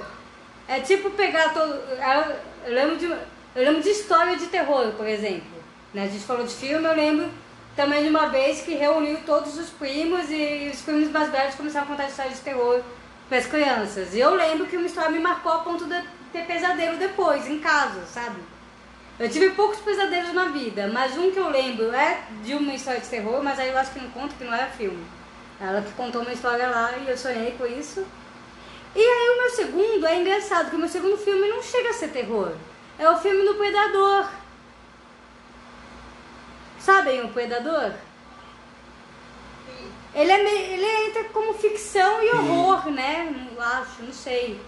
[0.65, 1.73] É tipo pegar todo.
[2.65, 3.17] Eu lembro de, eu
[3.55, 5.59] lembro de história de terror, por exemplo.
[5.93, 6.03] Né?
[6.03, 7.29] A gente falou de filme, eu lembro
[7.79, 11.85] também de uma vez que reuniu todos os primos e os primos mais velhos começaram
[11.85, 12.81] a contar histórias de terror
[13.29, 14.13] para as crianças.
[14.13, 17.57] E eu lembro que uma história me marcou a ponto de ter pesadelo depois, em
[17.59, 18.41] casa, sabe?
[19.17, 22.99] Eu tive poucos pesadelos na vida, mas um que eu lembro é de uma história
[22.99, 25.05] de terror, mas aí eu acho que não conta, que não era filme.
[25.61, 28.05] Ela que contou uma história lá e eu sonhei com isso.
[28.93, 31.93] E aí o meu segundo é engraçado, que o meu segundo filme não chega a
[31.93, 32.51] ser terror.
[32.97, 34.27] É o filme do Predador.
[36.79, 37.91] Sabem o Predador?
[40.15, 43.29] Ele, é meio, ele entra como ficção e horror, né?
[43.53, 44.59] Não acho, não sei.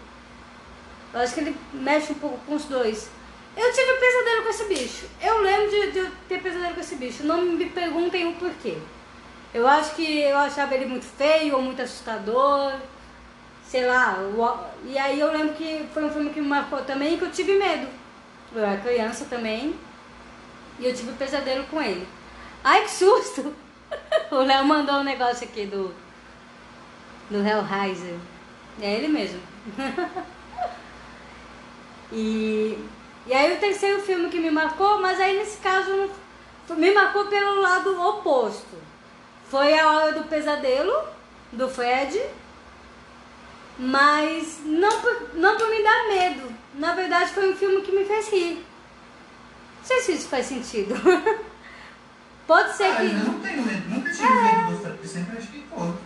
[1.13, 3.09] Eu acho que ele mexe um pouco com os dois.
[3.57, 5.05] Eu tive pesadelo com esse bicho.
[5.21, 7.23] Eu lembro de, de ter pesadelo com esse bicho.
[7.23, 8.77] Não me perguntem o porquê.
[9.53, 12.73] Eu acho que eu achava ele muito feio ou muito assustador.
[13.65, 14.17] Sei lá.
[14.85, 17.57] E aí eu lembro que foi um filme que me marcou também que eu tive
[17.57, 17.87] medo.
[18.53, 19.75] Eu era criança também.
[20.81, 22.07] E eu tive um pesadelo com ele.
[22.63, 23.53] Ai, que susto!
[24.31, 25.93] o Léo mandou um negócio aqui do.
[27.29, 28.17] Do Hellraiser.
[28.81, 29.39] É ele mesmo.
[32.11, 32.77] e,
[33.27, 36.09] e aí o terceiro filme que me marcou, mas aí nesse caso
[36.71, 38.81] me marcou pelo lado oposto.
[39.49, 40.93] Foi a hora do pesadelo
[41.51, 42.19] do Fred,
[43.77, 46.51] mas não por, não por me dar medo.
[46.73, 48.70] Na verdade foi um filme que me fez rir.
[49.81, 50.93] Não sei se isso faz sentido.
[52.45, 53.05] Pode ser ah, que.
[53.05, 54.57] Eu não tenho medo, nunca tive é...
[54.57, 55.97] medo do Fred, sempre achei pouco.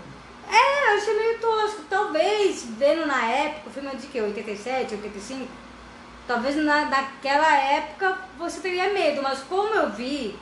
[0.50, 1.82] É, eu achei meio tosco.
[1.90, 4.22] Talvez, vendo na época, o filme é de que?
[4.22, 5.48] 87, 85?
[6.26, 10.38] Talvez na, naquela época você teria medo, mas como eu vi,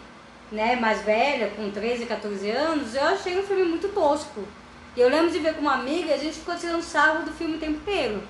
[0.52, 4.44] né, mais velha, com 13, 14 anos, eu achei um filme muito tosco.
[4.96, 7.32] E eu lembro de ver com uma amiga e a gente ficou tirando sarro do
[7.32, 8.22] filme o tempo inteiro.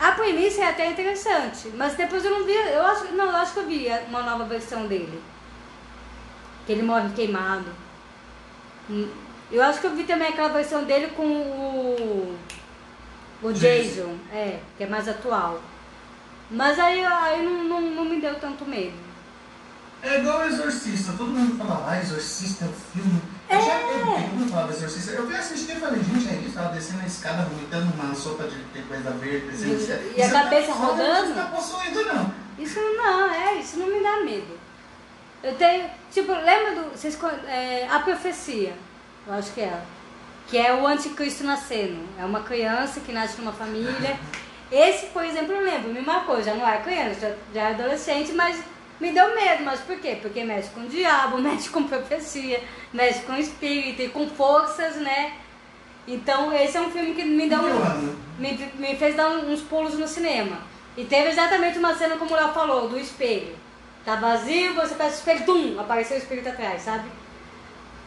[0.00, 3.52] A premissa é até interessante, mas depois eu não vi, eu acho, não, eu acho
[3.52, 5.22] que eu vi uma nova versão dele.
[6.64, 7.70] Que ele morre queimado.
[8.88, 9.10] Hum,
[9.52, 12.38] eu acho que eu vi também aquela versão dele com o
[13.42, 15.60] o Jason, é, que é mais atual.
[16.50, 19.09] Mas aí, aí não, não, não me deu tanto medo.
[20.02, 23.62] É igual o Exorcista, todo mundo fala, ah, Exorcista é o filme eu é.
[23.62, 25.10] já vi, todo mundo falava exorcista.
[25.10, 28.44] Eu fui assistir e falei, gente, é isso, tava descendo a escada, vomitando uma sopa
[28.44, 29.48] de, de coisa verde.
[29.48, 29.70] Assim,
[30.16, 31.28] e, e a cabeça tá, rodando?
[31.30, 32.32] Não tá possuído, não.
[32.56, 34.58] Isso não, é, isso não me dá medo.
[35.42, 36.90] Eu tenho, tipo, lembra do.
[36.90, 38.74] Vocês, é, a profecia,
[39.26, 39.84] eu acho que é ela.
[40.46, 42.04] Que é o anticristo nascendo.
[42.18, 44.16] É uma criança que nasce numa família.
[44.70, 48.30] Esse, por exemplo, eu lembro, me marcou, já não era criança, já, já era adolescente,
[48.32, 48.62] mas
[49.00, 50.18] me deu medo, mas por quê?
[50.20, 55.32] Porque mexe com o diabo, mexe com profecia, mexe com espírito e com forças, né?
[56.06, 59.94] Então esse é um filme que me deu um, me, me fez dar uns pulos
[59.94, 60.58] no cinema.
[60.96, 63.56] E teve exatamente uma cena como o Léo falou, do espelho.
[64.04, 67.08] Tá vazio, você fecha o espelho, tum, apareceu o espírito atrás, sabe?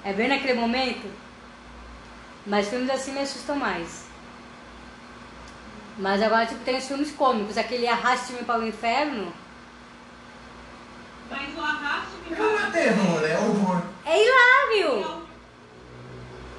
[0.03, 1.09] É bem naquele momento.
[2.45, 4.03] Mas filmes assim me assustam mais.
[5.97, 9.31] Mas agora, tipo, tem os filmes cômicos, aquele Arraste-me para o Inferno
[11.33, 12.33] mas o arrasto que.
[12.35, 13.81] É, é um terror, é horror.
[14.05, 15.23] É hilário!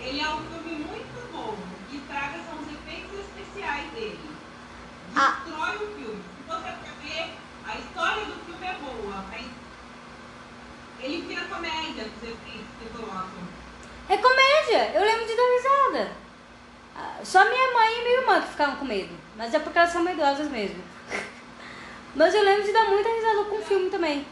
[0.01, 1.55] Ele é um filme muito bom.
[1.93, 4.19] E traga são os efeitos especiais dele.
[5.15, 5.39] Ah.
[5.45, 5.75] Destrói ah.
[5.77, 6.23] o filme.
[6.37, 7.35] Se você quer ver,
[7.65, 9.47] a história do filme é boa, mas
[11.01, 13.45] ele vira comédia dos efeitos que colocam.
[14.09, 14.91] É comédia!
[14.93, 16.13] Eu lembro de dar risada.
[16.97, 19.15] Ah, só minha mãe e minha irmã que ficavam com medo.
[19.37, 20.83] Mas é porque elas são medrosas mesmo.
[22.17, 24.27] Mas eu lembro de dar muita risada com o filme também.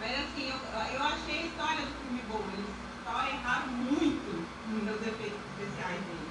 [0.00, 0.56] Mas assim, eu,
[0.94, 2.44] eu achei a história do filme boa.
[2.52, 2.66] Eles
[3.04, 6.28] só erraram muito nos efeitos especiais dele.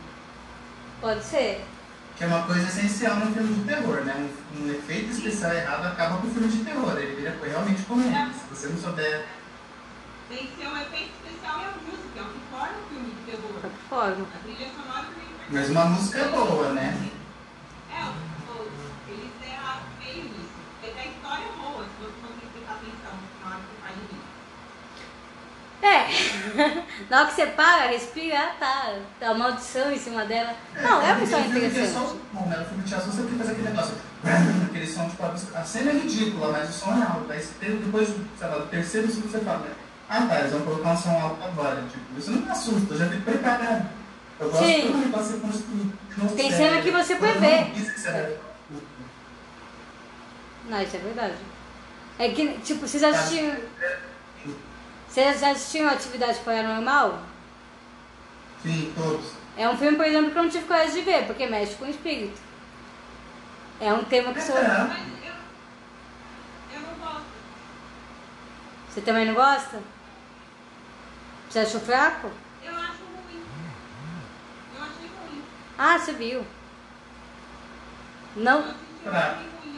[1.01, 1.65] Pode ser.
[2.15, 4.15] Que é uma coisa essencial no filme de terror, né?
[4.15, 6.97] Um, um efeito especial errado acaba com o filme de terror.
[6.97, 8.33] Ele vira realmente comédia.
[8.33, 9.25] Se você não souber.
[10.29, 13.11] Tem que ser um efeito especial e a música, é o que torna o filme
[13.11, 13.47] de terror.
[13.63, 17.11] A trilha sonora também é Mas uma música boa, né?
[25.87, 26.83] É.
[27.09, 28.95] Na hora que você para, respira, ah, tá.
[29.19, 30.53] Tá uma maldição em cima dela.
[30.81, 32.15] Não, é uma história é interessante.
[32.33, 32.41] Bom?
[32.41, 33.95] O filme de teatro você tem que fazer aquele negócio.
[34.67, 37.31] Aquele som, tipo, a cena é ridícula, mas o som é alto.
[37.31, 39.71] Aí você depois, sei lá, do terceiro segundo você fala, né?
[40.09, 41.81] Ah tá, eles vão colocar um som alto agora.
[41.83, 43.89] Tipo, isso não me assusta, eu já fico preparado.
[44.39, 45.01] Eu gosto Sim.
[45.03, 45.93] de construído.
[46.17, 46.67] Não Tem sério.
[46.67, 47.57] cena que você prevê.
[48.69, 48.81] não
[50.69, 51.35] Não, isso é verdade.
[52.19, 53.57] É que, tipo, vocês assistiram.
[55.17, 57.19] Vocês já assistiram Atividade Paranormal?
[58.61, 59.31] Sim, todos.
[59.57, 61.85] É um filme, por exemplo, que eu não tive coragem de ver, porque mexe com
[61.85, 62.39] o espírito.
[63.81, 64.55] É um tema que sou.
[64.55, 64.61] É.
[64.61, 65.33] Mas eu,
[66.75, 67.25] eu não gosto.
[68.89, 69.81] Você também não gosta?
[71.49, 72.29] Você achou fraco?
[72.63, 73.43] Eu acho ruim.
[74.75, 75.43] Eu achei ruim.
[75.79, 76.45] Ah, você viu.
[78.35, 78.59] Não.
[79.03, 79.76] eu achei ruim.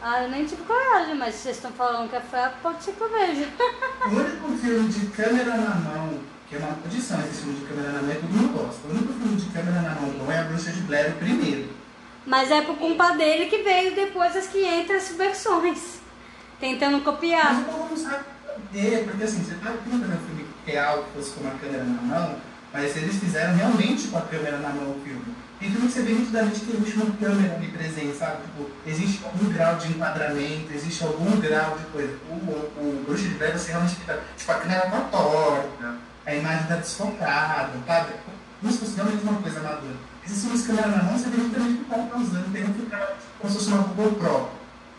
[0.00, 3.00] Ah, eu nem tive coragem, mas vocês estão falando que é fraco, pode ser que
[3.00, 3.48] eu veja.
[4.06, 7.92] O único filme de câmera na mão, que é uma tradição esse filme de câmera
[7.92, 8.86] na mão, é que todo mundo gosta.
[8.86, 11.68] O único filme de câmera na mão bom é a Bruxa de Blair, o primeiro.
[12.24, 15.98] Mas é por culpa dele que veio depois as 500 versões.
[16.60, 17.60] Tentando Mas copiar.
[17.60, 18.24] o povo não sabe
[19.04, 22.36] porque assim, você tá fazer um filme real que fosse com uma câmera na mão,
[22.72, 25.24] mas eles fizeram realmente com a câmera na mão o filme.
[25.58, 28.42] Tem filme que você vê nitidamente que existe uma câmera ali presente, sabe?
[28.42, 32.14] Tipo, existe algum grau de enquadramento, existe algum grau de coisa.
[32.30, 36.34] O, o, o Bruxa de Blair, você realmente fica, tipo, a câmera tá torta, a
[36.34, 38.12] imagem tá desfocada, sabe?
[38.60, 39.96] Como se fosse realmente uma coisa madura.
[40.24, 42.88] Esses filmes câmera na mão, você vê nitidamente que o cara tá usando, tem um
[42.88, 43.08] tá
[43.40, 44.48] como se fosse uma GoPro.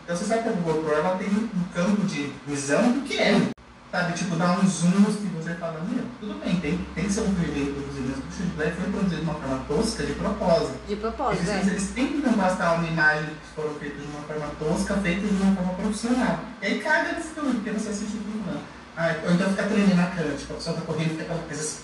[0.04, 3.50] Então você sabe que a GoPro ela tem um campo de visão pequeno.
[3.90, 7.22] Sabe, tipo, dá uns zooms que você fala, meu, tudo bem, tem, tem que ser
[7.22, 10.12] um bem produzido, mas o Bruxa de Blair foi produzido de uma forma tosca de
[10.12, 10.78] propósito.
[10.86, 11.70] De propósito, Eles, é.
[11.70, 15.56] eles tentam bastar uma imagem que foram feitas de uma forma tosca, feita de uma
[15.56, 16.38] forma profissional.
[16.62, 18.60] E aí caga nesse filme, porque você assiste o filme não.
[18.96, 21.42] Ah, ou então fica tremendo a câmera, tipo, a pessoa tá correndo e fica aquela
[21.42, 21.78] coisa assim.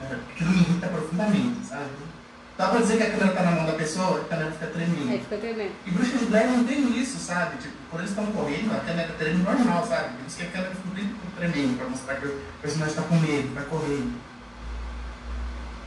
[0.00, 1.90] é, Aquilo me irrita profundamente, sabe?
[2.60, 5.10] Dá pra dizer que a câmera tá na mão da pessoa, a câmera fica tremendo.
[5.10, 5.72] Aí fica tremendo.
[5.86, 7.56] E Bruxa de Blair não tem isso, sabe?
[7.56, 10.10] Tipo, quando eles estão correndo, a câmera tá tremendo normal, sabe?
[10.18, 13.54] Por isso que a câmera fica tremendo, pra mostrar que o personagem tá com medo,
[13.54, 14.20] tá correndo.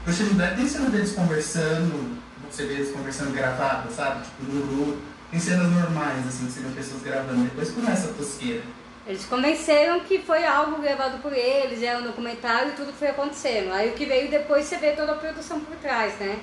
[0.03, 2.17] Bruxa de Blair tem cena deles conversando,
[2.49, 4.23] você vê eles conversando gravada, sabe?
[4.23, 4.97] Tipo, grupo.
[5.29, 7.43] Tem cenas normais, assim, que você vê pessoas gravando.
[7.43, 8.63] Depois começa a tosqueira.
[9.05, 13.71] Eles convenceram que foi algo gravado por eles, é um documentário e tudo foi acontecendo.
[13.73, 16.39] Aí o que veio depois você vê toda a produção por trás, né?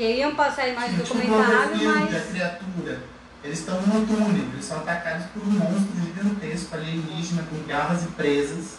[0.00, 2.24] Queriam passar a imagem do Tipo, documentário, a mas.
[2.30, 3.00] criatura.
[3.44, 8.06] Eles estão num túnel, eles são atacados por um monstro gigantesco alienígena com garras e
[8.06, 8.78] presas.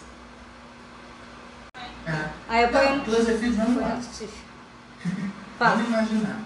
[2.07, 2.25] É.
[2.49, 3.01] Aí eu ponho.
[3.05, 4.01] Cloverfield, vamos lá.
[5.59, 6.39] Vamos imaginar.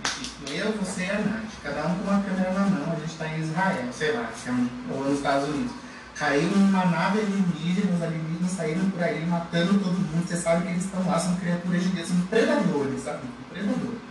[0.52, 3.28] Eu, você e a Nath, cada um com uma câmera na mão, a gente está
[3.30, 5.72] em Israel, sei lá, se é um- ou nos Estados Unidos.
[6.18, 10.28] Caiu uma nave alienígena, os alienígenas saíram por aí matando todo mundo.
[10.28, 13.22] Você sabe que eles estão lá, são criaturas gigantes, são predadores, sabe?
[13.50, 14.05] Predadores.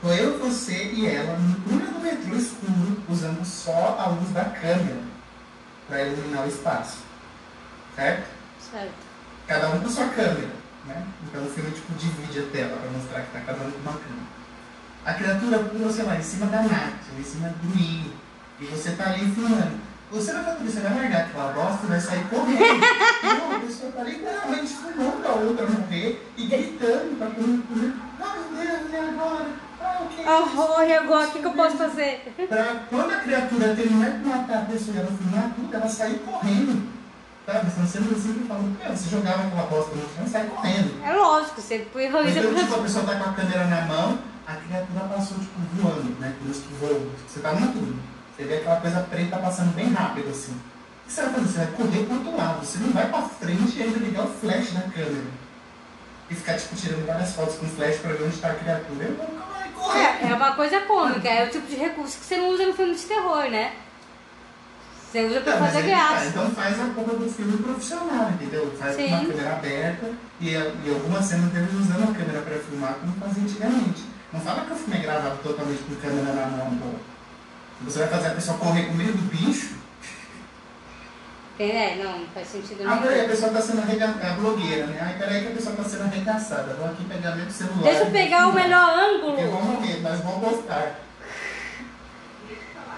[0.00, 4.44] Tô eu, você e ela no túnel do metrô escuro, usando só a luz da
[4.44, 5.02] câmera
[5.88, 6.98] para iluminar o espaço.
[7.96, 8.28] Certo?
[8.70, 8.94] Certo.
[9.48, 10.50] Cada um com sua câmera,
[10.86, 11.04] né?
[11.24, 13.92] Então o filme tipo divide a tela para mostrar que tá cada um com uma
[13.92, 14.38] câmera.
[15.04, 18.12] A criatura pula, sei lá, em cima da Nath, ou em cima do Ninho,
[18.60, 19.88] e você tá ali filmando.
[20.12, 22.80] Você vai fazer você vai largar aquela bosta e vai sair correndo.
[23.24, 27.94] Não, a pessoa tá literalmente filmando a outra morrer e gritando pra todo mundo.
[28.20, 29.68] Ah, meu Deus, e agora?
[30.26, 30.74] Ah, é isso?
[30.78, 32.34] Oh, e agora o que, que eu posso fazer?
[32.48, 36.18] Pra quando a criatura terminar de matar a pessoa e ela filmar tudo, ela sair
[36.20, 36.98] correndo.
[37.46, 37.70] Sabe?
[37.70, 41.02] Você não assim que fala, meu, você jogava aquela bosta no chão e sai correndo.
[41.02, 44.54] É lógico, você prioriza Então, tipo, a pessoa tá com a câmera na mão, a
[44.56, 46.34] criatura passou, tipo, voando, né?
[46.50, 47.00] Isso que voa.
[47.26, 47.98] Você tá numa tudo.
[48.36, 50.52] Você vê aquela coisa preta passando bem rápido, assim.
[50.52, 51.46] O que você vai fazer?
[51.46, 52.66] Você vai correr pro outro lado.
[52.66, 55.24] Você não vai pra frente e ainda ligar o flash da câmera.
[56.30, 59.04] E ficar, tipo, tirando várias fotos com flash pra ver onde tá a criatura.
[59.04, 59.47] Eu nunca
[59.96, 62.74] É, é uma coisa cômica, é o tipo de recurso que você não usa no
[62.74, 63.72] filme de terror, né?
[65.10, 66.26] Você usa pra fazer tá, graça.
[66.26, 68.70] Então faz a porra do filme profissional, entendeu?
[68.78, 69.26] Faz com uma Sim.
[69.26, 74.04] câmera aberta e, e algumas cenas deles usando a câmera pra filmar como fazia antigamente.
[74.30, 76.88] Não fala que o filme é gravado totalmente com câmera na mão, pô.
[77.84, 79.76] Você vai fazer a pessoa correr com medo do bicho,
[81.58, 83.28] é, não, não faz sentido ah, peraí, a nenhum.
[83.30, 85.00] pessoa tá sendo arregaçada, é a blogueira, né?
[85.00, 86.74] Aí peraí que a pessoa tá sendo arregaçada.
[86.74, 87.82] Vou aqui pegar meu celular.
[87.82, 89.36] Deixa eu pegar o melhor ângulo.
[89.36, 91.00] vamos ver, nós vamos postar.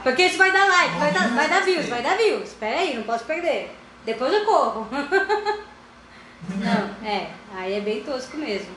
[0.03, 2.49] Porque isso vai dar like, vai dar, vai dar views, vai dar views.
[2.49, 3.77] Espera aí, não posso perder.
[4.05, 4.87] Depois eu corro.
[6.49, 8.75] Não, é, aí é bem tosco mesmo.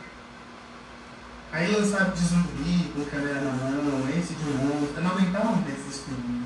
[1.51, 4.97] Aí lançaram de zumbi, com câmera na mão, esse de monstro.
[4.97, 6.43] Eu não aguentava desses filmes.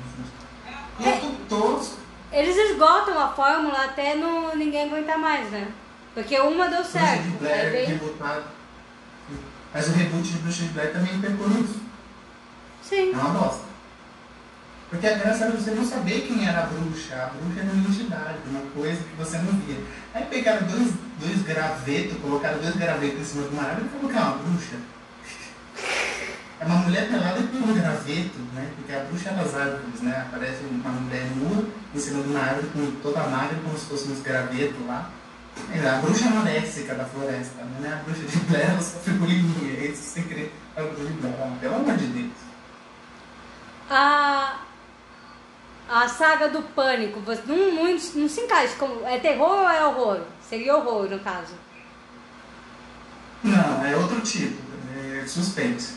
[1.00, 2.07] É tudo tosco.
[2.30, 5.68] Eles esgotam a fórmula até não, ninguém aguentar mais, né?
[6.14, 7.22] Porque uma deu Bruxa certo.
[7.22, 7.86] de Aí Blair, vem...
[7.86, 8.44] rebutado.
[9.72, 11.80] Mas o reboot de Bruxa de Blair também pecou nisso.
[12.82, 13.12] Sim.
[13.12, 13.68] É uma bosta.
[14.90, 17.14] Porque a graça era você não saber quem era a bruxa.
[17.14, 19.80] A bruxa era uma entidade, uma coisa que você não via.
[20.14, 24.32] Aí pegaram dois, dois gravetos, colocaram dois gravetos em cima de uma árvore e colocaram
[24.32, 24.76] uma bruxa.
[26.60, 28.68] É uma mulher pelada com um graveto, né?
[28.74, 30.26] Porque a bruxa é das árvores, né?
[30.26, 34.10] Aparece uma mulher nua em cima de uma árvore com toda magra, como se fosse
[34.10, 35.08] uns gravetos lá.
[35.72, 37.76] É, A bruxa maléfica da floresta, né?
[37.80, 39.78] Não é A bruxa de Blair, só figurinha.
[39.78, 40.50] É isso que você crê.
[40.76, 42.32] A bruxa de Blair, pelo amor de Deus.
[43.90, 44.58] A,
[45.88, 49.06] a saga do pânico, você não, não, não se encaixa como.
[49.06, 50.20] É terror ou é horror?
[50.48, 51.54] Seria horror, no caso.
[53.44, 54.60] Não, é outro tipo.
[55.22, 55.94] É suspense.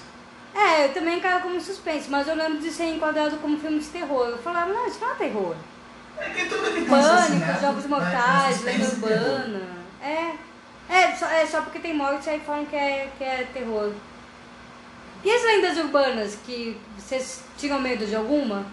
[0.53, 3.87] É, eu também encaro como suspense, mas eu lembro de ser enquadrado como filme de
[3.87, 4.27] terror.
[4.27, 5.55] Eu falava, não, isso não é terror.
[6.17, 8.85] É que tudo que tem Pânico, Jogos vai Mortais, Lenda.
[8.85, 9.61] Urbana.
[10.01, 10.35] É.
[10.89, 13.93] É só, é só porque tem morte aí falam que é, que é terror.
[15.23, 18.65] E as lendas urbanas, que vocês tinham medo de alguma?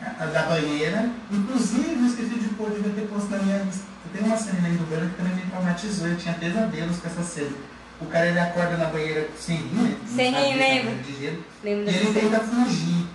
[0.00, 1.10] A da banheira.
[1.30, 3.68] Inclusive, eu esqueci de pôr, devia ter posto na minha.
[4.12, 6.08] Tem uma cena do banheiro que também me traumatizou.
[6.08, 7.56] Eu tinha pesadelos com essa cena.
[8.04, 9.96] O cara ele acorda na banheira sem rim, né?
[10.06, 10.96] Sem rim, lembro.
[10.96, 11.44] tá De gelo.
[11.64, 13.06] Lembro E ele tenta fugir.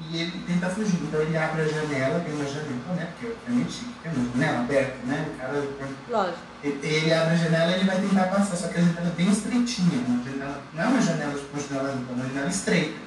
[0.00, 1.00] E ele tenta fugir.
[1.02, 3.08] Então ele abre a janela, tem uma janela, né?
[3.12, 5.28] Porque é mentira, tem uma janela aberta, né?
[5.34, 5.64] O cara
[6.08, 6.38] Lógico.
[6.62, 9.16] Ele ele abre a janela e ele vai tentar passar, só que a janela é
[9.16, 10.04] bem estreitinha.
[10.06, 12.98] Uma janela, não é uma janela tipo uma janela limpa, é uma janela estreita.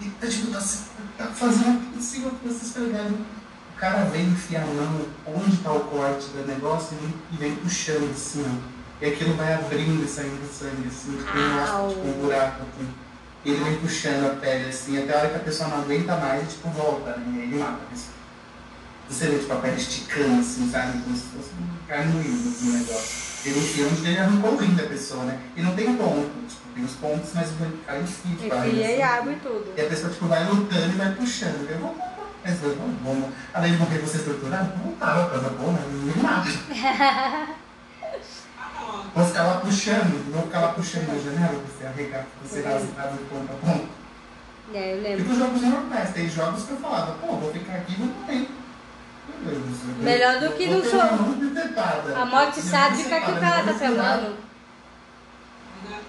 [0.00, 0.60] E tá, tipo, tá,
[1.16, 3.06] tá fazendo aqui em cima pra você esfregar.
[3.06, 7.36] O cara vem enfiar a mão onde tá o corte do negócio e vem, e
[7.36, 8.75] vem puxando assim, ó.
[9.00, 11.88] E aquilo vai abrindo e saindo sangue, assim, tipo, um, Au.
[11.88, 12.88] tipo, um buraco assim.
[13.44, 16.16] E ele vem puxando a pele assim, até a hora que a pessoa não aguenta
[16.16, 17.24] mais e tipo volta, né?
[17.26, 18.16] E aí ele mata a pessoa.
[19.08, 21.00] Você vê tipo a pele esticando assim, sabe?
[21.02, 23.26] Como se fosse um carne moída assim, o negócio.
[23.44, 25.38] Ele enfia onde ele arrancou o rim da pessoa, né?
[25.54, 27.54] E não tem ponto, tipo, tem os pontos, mas o
[27.86, 29.02] cara enfia, tipo, Enfia aí, e assim.
[29.18, 29.72] abre tudo.
[29.76, 31.70] E a pessoa tipo, vai lutando e vai puxando.
[31.70, 31.96] Eu vou,
[32.44, 33.30] mas eu vou, vou.
[33.54, 35.80] Além de morrer vocês torturados, não tava coisa boa, né?
[35.92, 37.54] Não me mata.
[39.16, 43.18] Vou ficar lá puxando, vou ficar lá puxando na janela, você arregar, você rasgar de
[43.24, 43.88] ponta a ponta.
[44.74, 45.32] É, eu E lembro.
[45.32, 48.46] os jogos normais, tem jogos que eu falava, pô, vou ficar aqui e vou morrer.
[49.42, 50.82] Meu Deus, eu- Melhor do que no
[51.54, 52.14] decepada.
[52.18, 53.78] A morte Minha sádica que o decepada, cara tá eu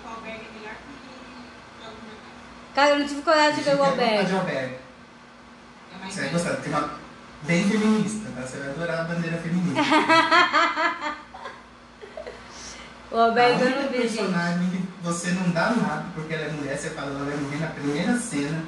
[0.10, 0.46] albergue
[3.00, 3.76] não tive coragem de ver
[4.34, 4.80] o.
[5.96, 6.90] É mais Você vai gostar, tem uma
[7.44, 8.42] bem feminista, tá?
[8.42, 9.82] Você vai adorar a bandeira feminista.
[13.10, 14.18] O Alberto eu não vi, gente.
[14.18, 17.58] personagem que você não dá nada porque ela é mulher, você fala, ela vai morrer
[17.58, 18.64] na primeira cena,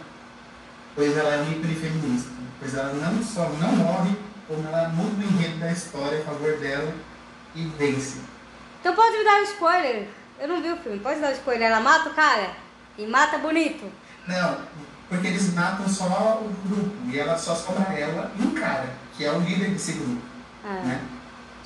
[0.96, 2.30] pois ela é um ícone feminista.
[2.60, 4.16] Pois ela não só não morre,
[4.48, 6.94] como ela muda o enredo da história a favor dela
[7.54, 8.20] e vence.
[8.80, 10.08] Então pode me dar um spoiler.
[10.40, 11.68] Eu não vi o filme, pode dar um spoiler.
[11.68, 12.52] Ela mata o cara?
[12.98, 13.86] E mata bonito.
[14.26, 14.58] Não,
[15.10, 19.26] porque eles matam só o grupo e ela só sobra ela e um cara, que
[19.26, 20.22] é o líder desse grupo.
[20.64, 20.82] Ah.
[20.84, 21.02] né?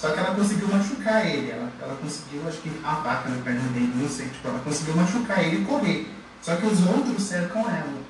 [0.03, 3.61] Só que ela conseguiu machucar ele, ela, ela conseguiu, acho que a vaca na perna
[3.69, 6.11] dele, não sei, tipo, ela conseguiu machucar ele e correr.
[6.41, 8.01] Só que os outros cercam ela.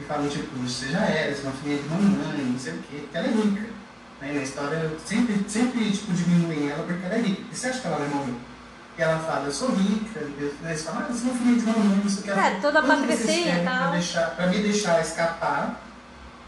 [0.00, 2.78] E falam, tipo, você já era, você é uma filha de mamãe, não sei o
[2.78, 3.60] quê, porque ela é rica.
[4.20, 4.32] Né?
[4.32, 7.42] Na história sempre, sempre tipo, diminuem ela porque ela é rica.
[7.52, 8.34] E você acha que ela vai morrer?
[8.98, 11.66] E ela fala, eu sou rica, e eles falam, ah, você é uma filha de
[11.66, 12.30] mamãe, não sei o que.
[12.32, 15.80] É, toda "Quanto vocês patricinha e tal." Pra, deixar, pra me deixar escapar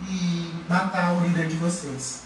[0.02, 2.24] e matar o líder de vocês.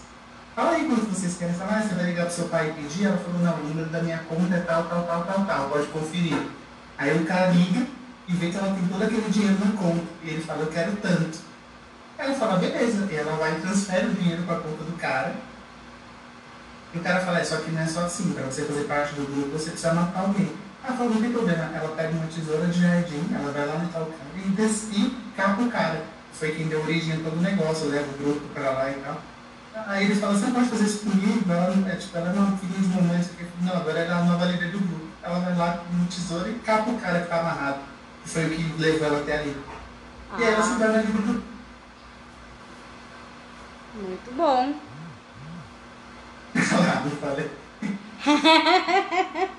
[0.59, 1.55] Fala aí quanto vocês querem.
[1.55, 3.05] Fala, ah, você vai ligar pro seu pai e pedir?
[3.05, 5.87] Ela falou, não, o número da minha conta é tal, tal, tal, tal, tal, pode
[5.87, 6.37] conferir.
[6.97, 7.87] Aí o cara liga
[8.27, 10.03] e vê que ela tem todo aquele dinheiro na conta.
[10.21, 11.39] E ele fala, eu quero tanto.
[12.17, 13.07] Ela fala, beleza.
[13.09, 15.33] E ela vai e transfere o dinheiro pra conta do cara.
[16.93, 19.15] E o cara fala, é, só que não é só assim, pra você fazer parte
[19.15, 20.51] do grupo, você precisa matar alguém.
[20.83, 21.71] Ela falou, não tem problema.
[21.73, 25.61] Ela pega uma tesoura de jardim, ela vai lá matar o cara e, e capa
[25.61, 26.03] o cara.
[26.33, 29.21] foi quem deu origem a todo o negócio, leva o grupo para lá e tal.
[29.87, 31.51] Aí eles falam, você não pode fazer isso comigo?
[31.51, 33.45] Ela, é, tipo, ela não, de mamãe, isso aqui.
[33.61, 35.07] Não, agora ela é a nova líder do grupo.
[35.21, 37.79] Ela vai lá um tesouro e capa o cara que tá amarrado.
[38.23, 39.55] Que foi o que levou ela até ali.
[40.37, 41.43] E aí ela se Ah, torna líder do grupo.
[43.95, 44.73] muito bom.
[46.55, 47.49] Ah, não falei.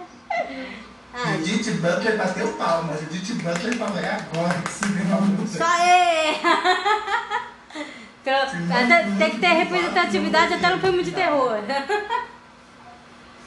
[1.13, 2.97] Ah, Judith Butler bateu palma.
[2.97, 5.59] Judith Butler falou, é agora que se vê uma luta.
[5.59, 6.41] só é.
[8.25, 11.57] Até- tem que ter representatividade até no filme de terror.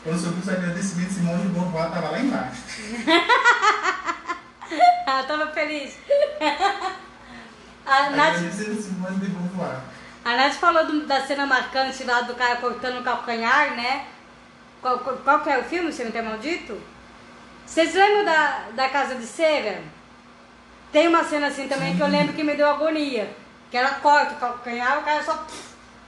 [0.03, 2.61] Quando subiu os agradecimentos, Simone de Beauvoir tava lá embaixo.
[5.05, 5.97] Ela tava feliz.
[7.85, 9.77] A Nath, Agradecendo Simone de Beauvoir.
[10.25, 14.05] a Nath falou do- da cena marcante lá do cara cortando o calcanhar, né?
[14.81, 16.79] Qual, qual, qual que é o filme, Tem Maldito?
[17.65, 19.81] Vocês lembram da, da Casa de Cera?
[20.91, 23.33] Tem uma cena assim também que eu lembro que me deu agonia.
[23.73, 25.47] Que ela corta o calcanhar, o cara só,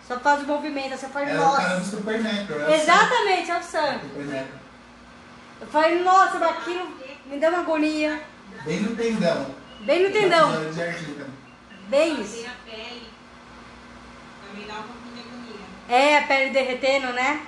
[0.07, 0.95] só faz o movimento.
[0.95, 1.83] Você cara do nossa.
[1.83, 2.69] Supernatural.
[2.71, 4.07] Exatamente, é o sangue.
[4.07, 4.59] Supernatural.
[5.61, 6.95] Eu falei, nossa, daquilo
[7.25, 8.21] me deu uma agonia.
[8.63, 9.55] Bem no tendão.
[9.79, 10.51] Bem no tendão.
[10.69, 11.25] De.
[11.87, 12.43] Bem isso.
[12.43, 13.09] de.
[15.89, 17.47] É, a pele derretendo, né?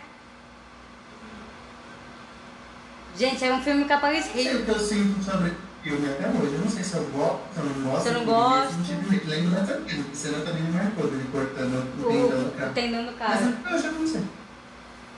[3.16, 4.56] Gente, é um filme capaz sei rir.
[4.56, 5.54] o que eu sinto sobre
[5.88, 6.54] filme até hoje.
[6.56, 8.04] Eu não sei se eu gosto, se eu não gosto.
[8.04, 8.74] Você não eu gosta?
[8.84, 12.70] tive- Lembro dessa cena, cena também me marcou, dele cortando o tendão do cara.
[12.70, 13.42] o tendão do Mas cara.
[13.66, 14.22] eu, eu já não sei.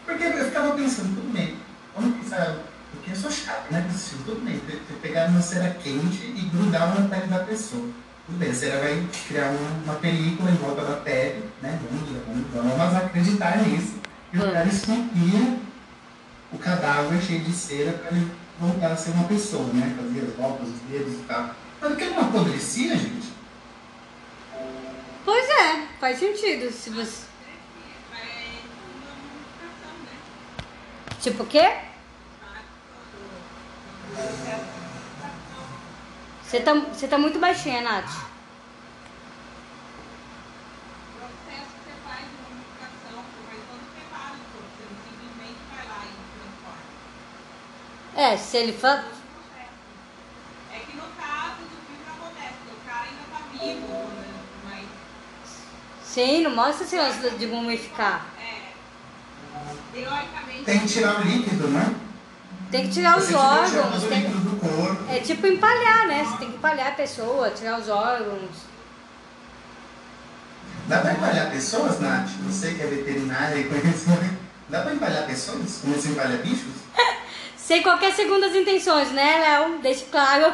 [0.05, 1.55] Porque eu ficava pensando, tudo bem.
[1.95, 2.57] Vamos pensar,
[2.91, 3.85] porque eu sou chato, né?
[3.89, 7.87] Assim, tudo bem, pe- pe- pegar uma cera quente e grudar na pele da pessoa.
[8.25, 9.49] Tudo bem, a cera vai criar
[9.85, 11.79] uma, película em volta da pele, né?
[11.91, 13.95] Vamos, vamos, vamos acreditar nisso.
[14.31, 15.57] E o cara esculpia
[16.51, 19.95] o cadáver cheio de cera para ele voltar a ser uma pessoa, né?
[19.97, 21.55] Fazia as voltas, os dedos e tal.
[21.81, 23.29] Mas que não apodrecia, gente?
[25.23, 26.71] Pois é, faz sentido.
[26.71, 27.25] Se você...
[27.45, 28.25] É
[31.07, 31.19] uma?
[31.21, 31.77] Tipo o quê?
[36.43, 38.05] Você tá, você tá muito baixinha, Nath.
[38.05, 38.09] O
[41.19, 44.97] processo que você faz de modificação, você faz todo o preparo do corpo, você não
[45.05, 46.89] simplesmente vai lá e transforma.
[48.21, 48.97] É, se ele fa...
[48.97, 50.73] Todo o processo.
[50.73, 54.33] É que no caso do filme acontece, porque o cara ainda tá vivo, né?
[54.65, 54.85] mas
[56.03, 58.25] Sim, não mostra esse lance de mumificar.
[58.37, 58.59] é.
[59.93, 60.63] Teoricamente.
[60.65, 61.95] Tem que tirar o líquido, né?
[62.69, 64.03] Tem que tirar os Você tem que tirar órgãos.
[64.03, 65.11] tem- líquido do corpo.
[65.11, 66.25] É tipo empalhar, né?
[66.25, 68.55] Você tem que empalhar a pessoa, tirar os órgãos.
[70.87, 72.29] Dá pra empalhar pessoas, Nath?
[72.47, 74.05] Você que é veterinária e conhece.
[74.67, 75.79] Dá pra empalhar pessoas?
[75.81, 76.88] Como se empalha bichos?
[77.69, 79.77] Sem qualquer segundas intenções, né, Léo?
[79.77, 80.45] Deixe claro.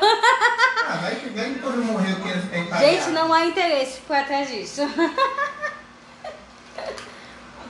[0.86, 2.86] Ah, vai que vai que quando eu morrer eu quero ficar empalhado.
[2.92, 4.82] Gente, não há interesse por atrás disso.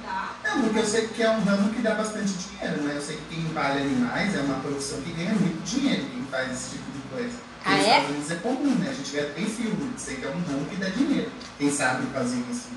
[0.04, 0.32] Dá.
[0.46, 2.94] Não, porque eu sei que é um ramo que dá bastante dinheiro, né?
[2.96, 6.52] Eu sei que quem empalha animais é uma profissão que ganha muito dinheiro, quem faz
[6.52, 7.38] esse tipo de coisa.
[7.66, 7.88] Ah, nos é?
[7.90, 8.90] Estados Unidos é comum, né?
[8.90, 11.32] A gente vê até em filme, sei que é um ramo que dá dinheiro.
[11.60, 12.70] Quem sabe fazer isso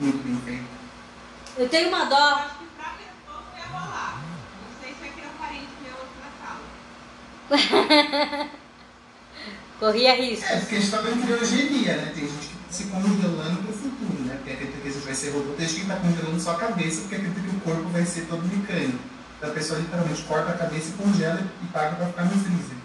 [0.00, 0.64] muito bem feito.
[1.58, 2.16] Eu tenho uma Eu dó.
[2.16, 4.16] acho que pra pessoa não ia rolar.
[4.24, 6.60] Não sei se vai criar um parente meu outro na sala.
[9.78, 10.44] Corria risco.
[10.46, 12.12] É, porque a gente tá vendo criogenia, né?
[12.14, 14.36] Tem gente que tá se congelando pro futuro, né?
[14.36, 16.58] Porque acredita que a gente vai ser robô, tem gente que tá congelando só a
[16.58, 18.98] cabeça, porque acredita que o corpo vai ser todo mecânico.
[19.36, 22.76] Então a pessoa literalmente corta a cabeça e congela e paga pra ficar no freezer.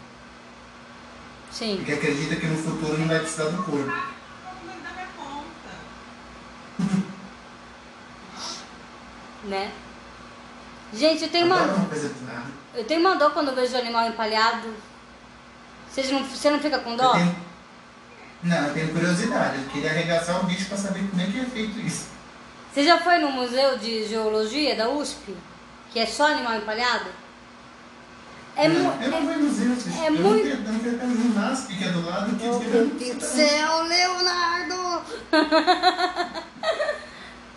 [1.51, 1.78] Sim.
[1.78, 3.89] Porque acredita que no futuro não vai precisar do corpo.
[3.89, 4.14] Ah,
[9.43, 9.47] o.
[9.47, 9.72] Né?
[10.93, 11.57] Gente, eu tenho uma,
[12.75, 14.73] eu tenho uma dó quando eu vejo animal empalhado.
[15.89, 17.13] Vocês não, você não fica com Eu dó?
[17.13, 17.35] tenho...
[18.43, 19.57] Não, eu tenho curiosidade.
[19.57, 22.07] Eu queria arregaçar o bicho pra saber como é que é feito isso.
[22.73, 25.35] Você já foi no Museu de Geologia da USP?
[25.91, 27.05] Que é só animal empalhado?
[28.55, 29.03] É não, muito.
[29.03, 31.09] eu não vou em museu, é eu muito- não tenho, eu não tenho até o
[31.09, 35.01] Unasp, que é do lado, que Oh, fica- meu Deus do céu, Leonardo!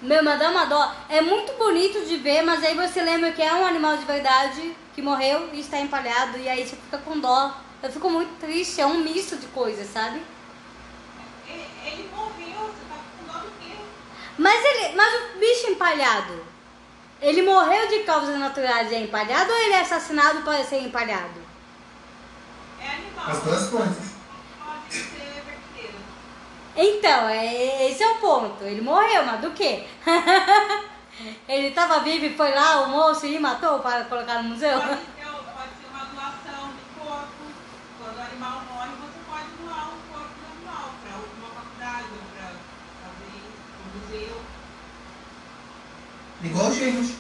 [0.03, 0.93] Meu, mas dá uma dó.
[1.09, 4.77] É muito bonito de ver, mas aí você lembra que é um animal de verdade
[4.95, 7.57] que morreu e está empalhado, e aí você fica com dó.
[7.81, 10.21] Eu fico muito triste, é um misto de coisas, sabe?
[11.49, 13.77] Ele, ele morreu, você tá com dó do quê?
[14.37, 14.97] Mas ele.
[14.97, 16.45] Mas o bicho empalhado,
[17.21, 21.41] ele morreu de causas naturais e é empalhado ou ele é assassinado para ser empalhado?
[22.81, 23.31] É animal.
[23.31, 24.13] As duas coisas.
[24.59, 25.22] Pode ser.
[26.77, 28.65] Então, é, esse é o ponto.
[28.65, 29.85] Ele morreu, mas do quê?
[31.49, 34.81] ele estava vivo e foi lá, o moço, e matou para colocar no museu?
[34.81, 37.45] Pode, pode ser uma doação de corpo.
[37.99, 42.07] Quando o animal morre, você pode doar o corpo do animal para alguma faculdade,
[42.37, 42.49] para
[43.05, 43.43] fazer
[43.79, 44.43] um museu.
[46.43, 47.17] Igual o gente.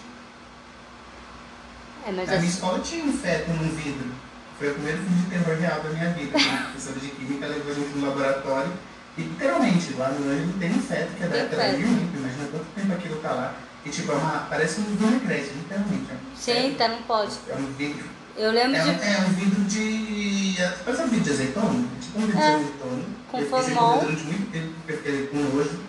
[2.05, 4.13] É, mas Na minha assim- escola tinha um feto num vidro.
[4.59, 6.39] Foi o primeiro filme de terror real da minha vida.
[6.39, 6.59] Né?
[6.59, 8.73] A professora de química levou a no laboratório
[9.19, 11.69] e literalmente, lá no Ângelo tem um feto que é da época da.
[11.69, 12.19] Olímpia.
[12.19, 13.55] Imagina quanto tempo aquilo tá lá.
[13.85, 16.07] E tipo, é uma, parece um vinagrete, literalmente.
[16.11, 16.77] É um sim, feto.
[16.79, 17.33] tá, não pode.
[17.49, 18.05] É um vidro.
[18.37, 18.91] Eu lembro É um, de.
[19.05, 20.57] é um vidro de.
[20.85, 21.85] Parece um vidro de azeitona?
[22.01, 23.03] Tipo um vidro É, de azeitona.
[23.31, 23.99] com Eu fiquei sem formol.
[24.01, 25.81] com nojo.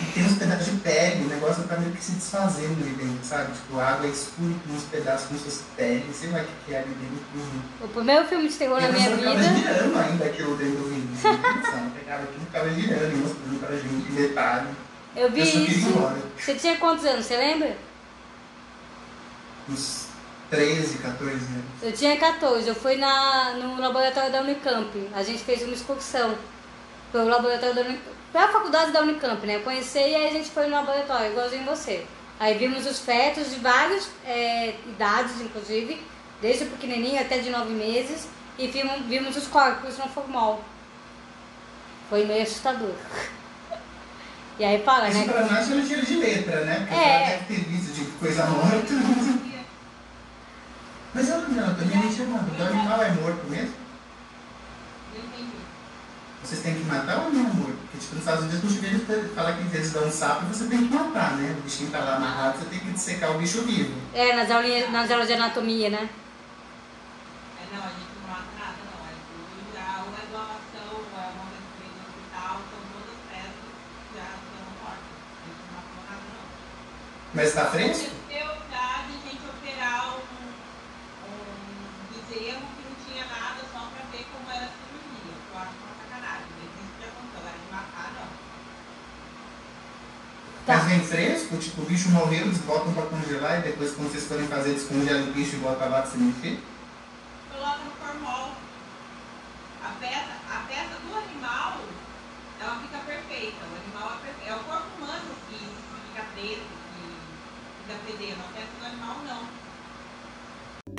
[0.00, 3.18] E tem uns pedaços de pele, o negócio tá meio que se desfazendo ali dentro,
[3.22, 3.52] sabe?
[3.52, 6.44] Tipo, a água é escura com uns pedaços como se fosse pele, sei lá o
[6.44, 7.84] que que é ali dentro.
[7.84, 9.54] O primeiro filme de terror na minha ficava vida.
[9.54, 11.10] girando ainda aquilo dentro do vidro.
[11.14, 14.68] Assim, pegava aquilo e ficava girando mostrando pra gente detalhe.
[15.14, 15.88] Eu vi Eu ir isso.
[16.38, 17.26] Você tinha quantos anos?
[17.26, 17.76] Você lembra?
[19.68, 20.06] Uns
[20.50, 21.64] 13, 14 anos.
[21.82, 22.68] Eu tinha 14.
[22.68, 25.10] Eu fui na, no laboratório da Unicamp.
[25.14, 26.34] A gente fez uma excursão
[27.12, 28.19] pro laboratório da Unicamp.
[28.32, 29.56] Pra faculdade da Unicamp, né?
[29.56, 32.06] Eu conheci e aí a gente foi no laboratório, igualzinho você.
[32.38, 36.00] Aí vimos os fetos de várias é, idades, inclusive,
[36.40, 40.62] desde o pequenininho até de nove meses, e vimos, vimos os corpos no formol.
[42.08, 42.94] Foi meio assustador.
[44.58, 45.24] E aí fala, Isso né?
[45.24, 46.80] pra nós era tiro de letra, né?
[46.80, 47.16] Porque É.
[47.22, 48.92] ela deve ter visto de coisa morta.
[51.14, 52.46] Mas eu não, também nem chamado.
[52.58, 53.72] O animal é morto mesmo?
[55.14, 55.56] Não entendi.
[56.42, 57.76] Vocês têm que matar ou não é morto?
[57.82, 60.48] Porque tipo, nos Estados Unidos não cheguei a falar que eles dão um sapo e
[60.48, 61.54] você tem que matar, né?
[61.58, 63.92] O bichinho tá lá amarrado, você tem que dissecar o bicho vivo.
[64.14, 66.08] É, nas aulinhas, nas aulas de anatomia, né?
[67.60, 69.00] É, não, a gente não mata nada, não.
[69.04, 72.80] É tudo já ou é doação, ou é uma vez que vem no hospital, são
[72.88, 75.12] todas peças que já estão mortas.
[75.12, 76.46] A gente não matou nada, não.
[77.36, 78.08] Mas tá fresco?
[78.10, 80.40] Aconteceu já de gente operar um,
[81.28, 81.36] um
[82.16, 85.36] bezerro que não tinha nada só pra ver como era a cirurgia.
[85.36, 86.48] que Eu acho uma sacanagem.
[86.56, 87.38] Mas isso já aconteceu.
[87.40, 88.30] Agora de matar, não.
[90.70, 90.76] Tá.
[90.76, 91.56] Mas vem fresco?
[91.56, 95.22] Tipo, o bicho morreu, eles botam pra congelar e depois quando vocês forem fazer, descongela
[95.22, 96.62] o bicho e bota lá pra se mexer?
[97.50, 98.54] Coloca no formol.
[99.82, 101.80] A peça, a peça do animal,
[102.60, 103.58] ela fica perfeita.
[103.66, 104.46] O animal é perfeito.
[104.46, 106.62] É o corpo humano que fica preso,
[106.94, 107.18] que
[107.82, 108.38] fica fedendo.
[108.38, 109.49] A peça do animal, não.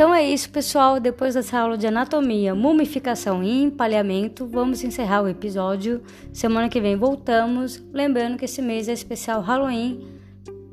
[0.01, 0.99] Então é isso, pessoal.
[0.99, 6.01] Depois dessa aula de anatomia, mumificação e empalhamento, vamos encerrar o episódio.
[6.33, 7.79] Semana que vem voltamos.
[7.93, 9.99] Lembrando que esse mês é especial Halloween.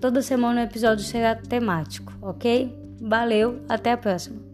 [0.00, 2.74] Toda semana o episódio será temático, ok?
[3.02, 4.47] Valeu, até a próxima.